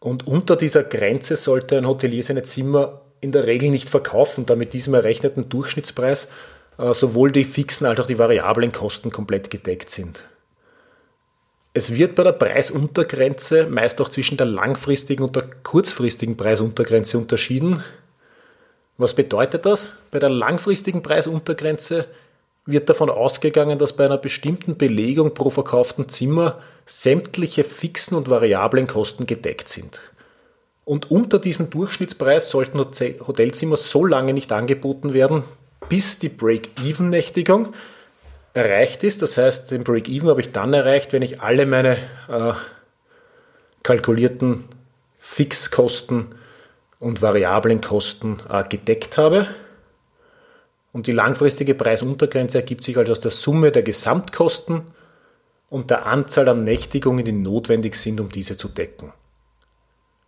Und 0.00 0.26
unter 0.26 0.56
dieser 0.56 0.82
Grenze 0.82 1.36
sollte 1.36 1.78
ein 1.78 1.86
Hotelier 1.86 2.22
seine 2.22 2.42
Zimmer 2.42 3.00
in 3.20 3.32
der 3.32 3.46
Regel 3.46 3.70
nicht 3.70 3.88
verkaufen, 3.88 4.46
da 4.46 4.56
mit 4.56 4.72
diesem 4.72 4.94
errechneten 4.94 5.48
Durchschnittspreis 5.48 6.28
äh, 6.78 6.92
sowohl 6.92 7.30
die 7.30 7.44
fixen 7.44 7.86
als 7.86 8.00
auch 8.00 8.06
die 8.06 8.18
variablen 8.18 8.72
Kosten 8.72 9.10
komplett 9.10 9.50
gedeckt 9.50 9.90
sind. 9.90 10.28
Es 11.72 11.94
wird 11.94 12.14
bei 12.14 12.24
der 12.24 12.32
Preisuntergrenze 12.32 13.66
meist 13.66 14.00
auch 14.00 14.08
zwischen 14.08 14.36
der 14.36 14.46
langfristigen 14.46 15.22
und 15.22 15.36
der 15.36 15.44
kurzfristigen 15.62 16.36
Preisuntergrenze 16.36 17.18
unterschieden. 17.18 17.82
Was 18.98 19.14
bedeutet 19.14 19.66
das? 19.66 19.92
Bei 20.10 20.18
der 20.18 20.30
langfristigen 20.30 21.02
Preisuntergrenze 21.02 22.06
wird 22.66 22.88
davon 22.88 23.08
ausgegangen, 23.10 23.78
dass 23.78 23.94
bei 23.94 24.04
einer 24.04 24.18
bestimmten 24.18 24.76
Belegung 24.76 25.34
pro 25.34 25.50
verkauften 25.50 26.08
Zimmer 26.08 26.60
sämtliche 26.84 27.64
fixen 27.64 28.16
und 28.16 28.28
variablen 28.28 28.86
Kosten 28.86 29.26
gedeckt 29.26 29.68
sind. 29.68 30.00
Und 30.84 31.10
unter 31.10 31.38
diesem 31.38 31.70
Durchschnittspreis 31.70 32.50
sollten 32.50 32.78
Hotelzimmer 32.78 33.76
so 33.76 34.04
lange 34.04 34.32
nicht 34.32 34.52
angeboten 34.52 35.14
werden, 35.14 35.42
bis 35.88 36.18
die 36.18 36.28
Break-Even-Nächtigung 36.28 37.72
erreicht 38.54 39.04
ist. 39.04 39.22
Das 39.22 39.36
heißt, 39.36 39.70
den 39.70 39.84
Break-Even 39.84 40.28
habe 40.28 40.40
ich 40.40 40.52
dann 40.52 40.72
erreicht, 40.72 41.12
wenn 41.12 41.22
ich 41.22 41.40
alle 41.40 41.66
meine 41.66 41.96
äh, 42.28 42.52
kalkulierten 43.82 44.64
Fixkosten 45.18 46.34
und 47.00 47.20
variablen 47.20 47.80
Kosten 47.80 48.38
äh, 48.48 48.62
gedeckt 48.62 49.18
habe. 49.18 49.48
Und 50.96 51.06
die 51.06 51.12
langfristige 51.12 51.74
Preisuntergrenze 51.74 52.56
ergibt 52.56 52.82
sich 52.82 52.96
also 52.96 53.12
aus 53.12 53.20
der 53.20 53.30
Summe 53.30 53.70
der 53.70 53.82
Gesamtkosten 53.82 54.80
und 55.68 55.90
der 55.90 56.06
Anzahl 56.06 56.48
an 56.48 56.64
Nächtigungen, 56.64 57.22
die 57.22 57.32
notwendig 57.32 57.96
sind, 57.96 58.18
um 58.18 58.30
diese 58.30 58.56
zu 58.56 58.66
decken. 58.68 59.12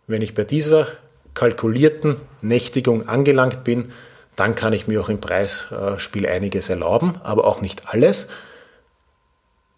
Wenn 0.05 0.21
ich 0.21 0.35
bei 0.35 0.43
dieser 0.43 0.87
kalkulierten 1.33 2.17
Nächtigung 2.43 3.09
angelangt 3.09 3.63
bin, 3.63 3.91
dann 4.35 4.53
kann 4.53 4.73
ich 4.73 4.87
mir 4.87 5.01
auch 5.01 5.09
im 5.09 5.19
Preisspiel 5.19 6.27
einiges 6.27 6.69
erlauben, 6.69 7.15
aber 7.23 7.45
auch 7.45 7.61
nicht 7.61 7.87
alles, 7.87 8.27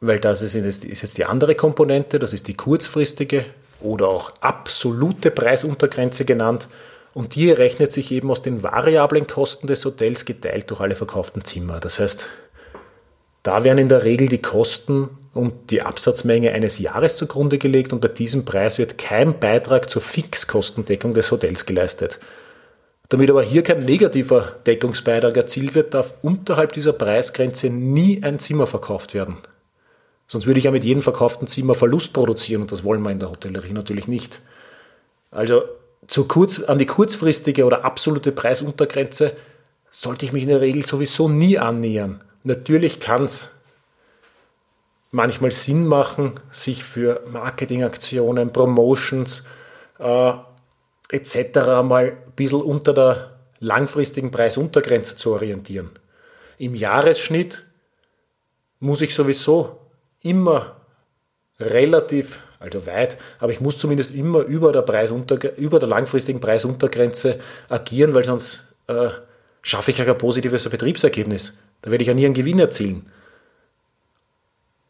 weil 0.02 0.20
das 0.20 0.42
ist 0.42 0.56
jetzt 0.56 1.18
die 1.18 1.24
andere 1.24 1.56
Komponente, 1.56 2.20
das 2.20 2.34
ist 2.34 2.50
die 2.50 2.56
kurzfristige 2.56 3.46
oder 3.80 4.10
auch 4.10 4.34
absolute 4.42 5.32
Preisuntergrenze 5.32 6.26
genannt. 6.26 6.68
Und 7.14 7.36
die 7.36 7.52
rechnet 7.52 7.92
sich 7.92 8.12
eben 8.12 8.32
aus 8.32 8.42
den 8.42 8.64
variablen 8.64 9.28
Kosten 9.28 9.68
des 9.68 9.84
Hotels 9.84 10.26
geteilt 10.26 10.70
durch 10.70 10.80
alle 10.80 10.96
verkauften 10.96 11.44
Zimmer. 11.44 11.80
Das 11.80 12.00
heißt, 12.00 12.26
da 13.44 13.64
werden 13.64 13.80
in 13.80 13.90
der 13.90 14.04
Regel 14.04 14.28
die 14.28 14.42
Kosten 14.42 15.10
und 15.34 15.72
die 15.72 15.82
Absatzmenge 15.82 16.52
eines 16.52 16.80
Jahres 16.80 17.16
zugrunde 17.16 17.58
gelegt 17.58 17.92
und 17.92 18.00
bei 18.00 18.08
diesem 18.08 18.46
Preis 18.46 18.78
wird 18.78 18.98
kein 18.98 19.40
Beitrag 19.40 19.90
zur 19.90 20.02
Fixkostendeckung 20.02 21.14
des 21.14 21.32
Hotels 21.32 21.66
geleistet. 21.66 22.20
Damit 23.10 23.30
aber 23.30 23.44
hier 23.44 23.64
kein 23.64 23.84
negativer 23.84 24.54
Deckungsbeitrag 24.66 25.36
erzielt 25.36 25.76
wird, 25.76 25.94
darf 25.94 26.14
unterhalb 26.22 26.72
dieser 26.74 26.94
Preisgrenze 26.94 27.70
nie 27.70 28.24
ein 28.24 28.40
Zimmer 28.40 28.68
verkauft 28.68 29.14
werden. 29.14 29.38
Sonst 30.28 30.48
würde 30.48 30.60
ich 30.60 30.66
ja 30.66 30.72
mit 30.72 30.86
jedem 30.86 31.04
verkauften 31.04 31.48
Zimmer 31.48 31.74
Verlust 31.74 32.14
produzieren 32.14 32.62
und 32.62 32.72
das 32.72 32.86
wollen 32.86 33.02
wir 33.02 33.12
in 33.12 33.20
der 33.20 33.32
Hotellerie 33.32 33.74
natürlich 33.74 34.08
nicht. 34.08 34.42
Also 35.30 35.64
zu 36.12 36.26
kurz, 36.26 36.60
an 36.60 36.78
die 36.78 36.86
kurzfristige 36.86 37.64
oder 37.64 37.86
absolute 37.86 38.34
Preisuntergrenze 38.34 39.32
sollte 39.90 40.26
ich 40.26 40.34
mich 40.34 40.44
in 40.44 40.50
der 40.50 40.60
Regel 40.60 40.86
sowieso 40.86 41.30
nie 41.30 41.58
annähern. 41.58 42.22
Natürlich 42.44 43.00
kann 43.00 43.24
es 43.24 43.50
manchmal 45.12 45.52
Sinn 45.52 45.88
machen, 45.88 46.34
sich 46.52 46.84
für 46.84 47.22
Marketingaktionen, 47.32 48.52
Promotions 48.52 49.46
äh, 50.00 50.34
etc. 51.12 51.56
mal 51.82 52.18
ein 52.28 52.32
bisschen 52.36 52.62
unter 52.62 52.94
der 52.94 53.38
langfristigen 53.60 54.32
Preisuntergrenze 54.32 55.16
zu 55.16 55.32
orientieren. 55.32 55.92
Im 56.58 56.76
Jahresschnitt 56.76 57.64
muss 58.80 59.02
ich 59.02 59.16
sowieso 59.16 59.80
immer 60.24 60.76
relativ, 61.58 62.40
also 62.62 62.86
weit, 62.86 63.18
aber 63.40 63.52
ich 63.52 63.60
muss 63.60 63.78
zumindest 63.78 64.12
immer 64.12 64.42
über 64.42 64.72
der, 64.72 64.84
Preisunter, 64.84 65.58
über 65.58 65.80
der 65.80 65.90
langfristigen 65.90 66.40
Preisuntergrenze 66.40 67.40
agieren, 67.70 68.14
weil 68.14 68.24
sonst 68.24 68.64
äh, 68.88 69.10
schaffe 69.62 69.92
ich 69.92 69.98
ja 69.98 70.06
kein 70.06 70.18
positives 70.18 70.70
Betriebsergebnis. 70.70 71.58
Da 71.82 71.92
werde 71.92 72.04
ich 72.04 72.08
ja 72.08 72.14
nie 72.14 72.26
einen 72.26 72.36
Gewinn 72.36 72.60
erzielen. 72.60 73.12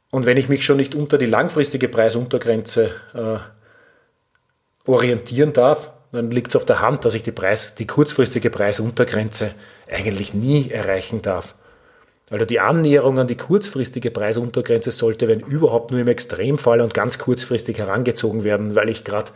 Und 0.09 0.25
wenn 0.25 0.35
ich 0.35 0.49
mich 0.49 0.65
schon 0.65 0.77
nicht 0.77 0.93
unter 0.93 1.17
die 1.17 1.25
langfristige 1.25 1.87
Preisuntergrenze 1.87 2.91
äh, 3.13 3.37
orientieren 4.89 5.53
darf, 5.53 5.91
dann 6.11 6.29
liegt 6.29 6.49
es 6.49 6.57
auf 6.57 6.65
der 6.65 6.81
Hand, 6.81 7.05
dass 7.05 7.13
ich 7.13 7.23
die, 7.23 7.31
Preis, 7.31 7.75
die 7.75 7.87
kurzfristige 7.87 8.49
Preisuntergrenze 8.49 9.51
eigentlich 9.89 10.33
nie 10.33 10.69
erreichen 10.69 11.21
darf. 11.21 11.55
Also 12.31 12.45
die 12.45 12.61
Annäherung 12.61 13.19
an 13.19 13.27
die 13.27 13.35
kurzfristige 13.35 14.09
Preisuntergrenze 14.09 14.91
sollte, 14.91 15.27
wenn 15.27 15.41
überhaupt, 15.41 15.91
nur 15.91 15.99
im 15.99 16.07
Extremfall 16.07 16.79
und 16.79 16.93
ganz 16.93 17.17
kurzfristig 17.17 17.77
herangezogen 17.77 18.45
werden, 18.45 18.73
weil 18.73 18.87
ich 18.87 19.03
gerade 19.03 19.33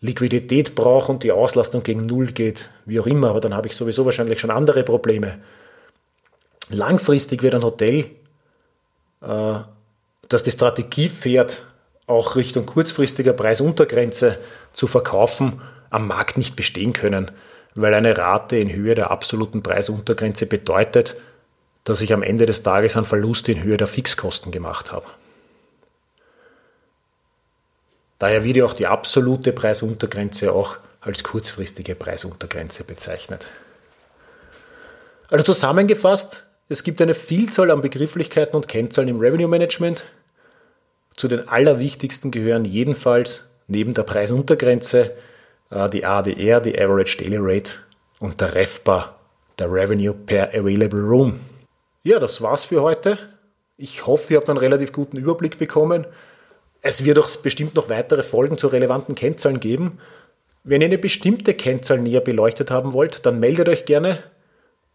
Liquidität 0.00 0.74
brauche 0.74 1.12
und 1.12 1.22
die 1.22 1.30
Auslastung 1.30 1.84
gegen 1.84 2.04
Null 2.06 2.32
geht, 2.32 2.68
wie 2.84 2.98
auch 2.98 3.06
immer, 3.06 3.30
aber 3.30 3.40
dann 3.40 3.54
habe 3.54 3.68
ich 3.68 3.76
sowieso 3.76 4.04
wahrscheinlich 4.04 4.40
schon 4.40 4.50
andere 4.50 4.82
Probleme. 4.82 5.38
Langfristig 6.68 7.42
wird 7.42 7.54
ein 7.54 7.62
Hotel, 7.62 8.06
äh, 9.20 9.60
das 10.28 10.42
die 10.42 10.50
Strategie 10.50 11.08
fährt, 11.08 11.64
auch 12.08 12.34
Richtung 12.34 12.66
kurzfristiger 12.66 13.34
Preisuntergrenze 13.34 14.38
zu 14.72 14.88
verkaufen, 14.88 15.60
am 15.90 16.08
Markt 16.08 16.36
nicht 16.36 16.56
bestehen 16.56 16.92
können, 16.92 17.30
weil 17.76 17.94
eine 17.94 18.18
Rate 18.18 18.56
in 18.56 18.72
Höhe 18.72 18.96
der 18.96 19.12
absoluten 19.12 19.62
Preisuntergrenze 19.62 20.46
bedeutet, 20.46 21.16
dass 21.84 22.00
ich 22.00 22.12
am 22.12 22.22
Ende 22.22 22.46
des 22.46 22.62
Tages 22.62 22.96
einen 22.96 23.06
Verlust 23.06 23.48
in 23.48 23.62
Höhe 23.62 23.76
der 23.76 23.86
Fixkosten 23.86 24.52
gemacht 24.52 24.92
habe. 24.92 25.06
Daher 28.18 28.44
wird 28.44 28.56
ja 28.56 28.64
auch 28.64 28.74
die 28.74 28.86
absolute 28.86 29.52
Preisuntergrenze 29.52 30.52
auch 30.52 30.76
als 31.00 31.24
kurzfristige 31.24 31.96
Preisuntergrenze 31.96 32.84
bezeichnet. 32.84 33.48
Also 35.28 35.44
zusammengefasst, 35.44 36.46
es 36.68 36.84
gibt 36.84 37.02
eine 37.02 37.14
Vielzahl 37.14 37.70
an 37.70 37.82
Begrifflichkeiten 37.82 38.54
und 38.54 38.68
Kennzahlen 38.68 39.08
im 39.08 39.18
Revenue 39.18 39.48
Management. 39.48 40.04
Zu 41.16 41.26
den 41.26 41.48
allerwichtigsten 41.48 42.30
gehören 42.30 42.64
jedenfalls 42.64 43.48
neben 43.66 43.92
der 43.94 44.04
Preisuntergrenze 44.04 45.12
äh, 45.70 45.90
die 45.90 46.04
ADR, 46.04 46.60
die 46.60 46.80
Average 46.80 47.18
Daily 47.18 47.38
Rate 47.40 47.72
und 48.20 48.40
der 48.40 48.54
REFPA, 48.54 49.16
der 49.58 49.72
Revenue 49.72 50.14
per 50.14 50.50
Available 50.54 51.00
Room. 51.00 51.40
Ja, 52.04 52.18
das 52.18 52.42
war's 52.42 52.64
für 52.64 52.82
heute. 52.82 53.16
Ich 53.76 54.06
hoffe, 54.06 54.32
ihr 54.32 54.38
habt 54.38 54.48
einen 54.48 54.58
relativ 54.58 54.92
guten 54.92 55.16
Überblick 55.16 55.56
bekommen. 55.56 56.04
Es 56.80 57.04
wird 57.04 57.18
auch 57.18 57.28
bestimmt 57.36 57.76
noch 57.76 57.88
weitere 57.88 58.24
Folgen 58.24 58.58
zu 58.58 58.66
relevanten 58.66 59.14
Kennzahlen 59.14 59.60
geben. 59.60 59.98
Wenn 60.64 60.80
ihr 60.80 60.86
eine 60.86 60.98
bestimmte 60.98 61.54
Kennzahl 61.54 61.98
näher 61.98 62.20
beleuchtet 62.20 62.72
haben 62.72 62.92
wollt, 62.92 63.24
dann 63.24 63.38
meldet 63.38 63.68
euch 63.68 63.84
gerne 63.84 64.18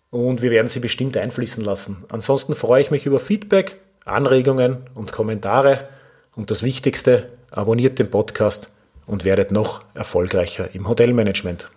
und 0.09 0.41
wir 0.41 0.51
werden 0.51 0.67
sie 0.67 0.81
bestimmt 0.81 1.15
einfließen 1.15 1.63
lassen. 1.63 2.05
Ansonsten 2.09 2.55
freue 2.55 2.81
ich 2.81 2.91
mich 2.91 3.05
über 3.05 3.19
Feedback, 3.19 3.77
Anregungen 4.03 4.77
und 4.93 5.13
Kommentare 5.13 5.87
und 6.35 6.51
das 6.51 6.63
Wichtigste, 6.63 7.29
abonniert 7.51 7.99
den 7.99 8.11
Podcast 8.11 8.67
und 9.05 9.23
werdet 9.23 9.51
noch 9.51 9.83
erfolgreicher 9.93 10.73
im 10.73 10.87
Hotelmanagement. 10.87 11.69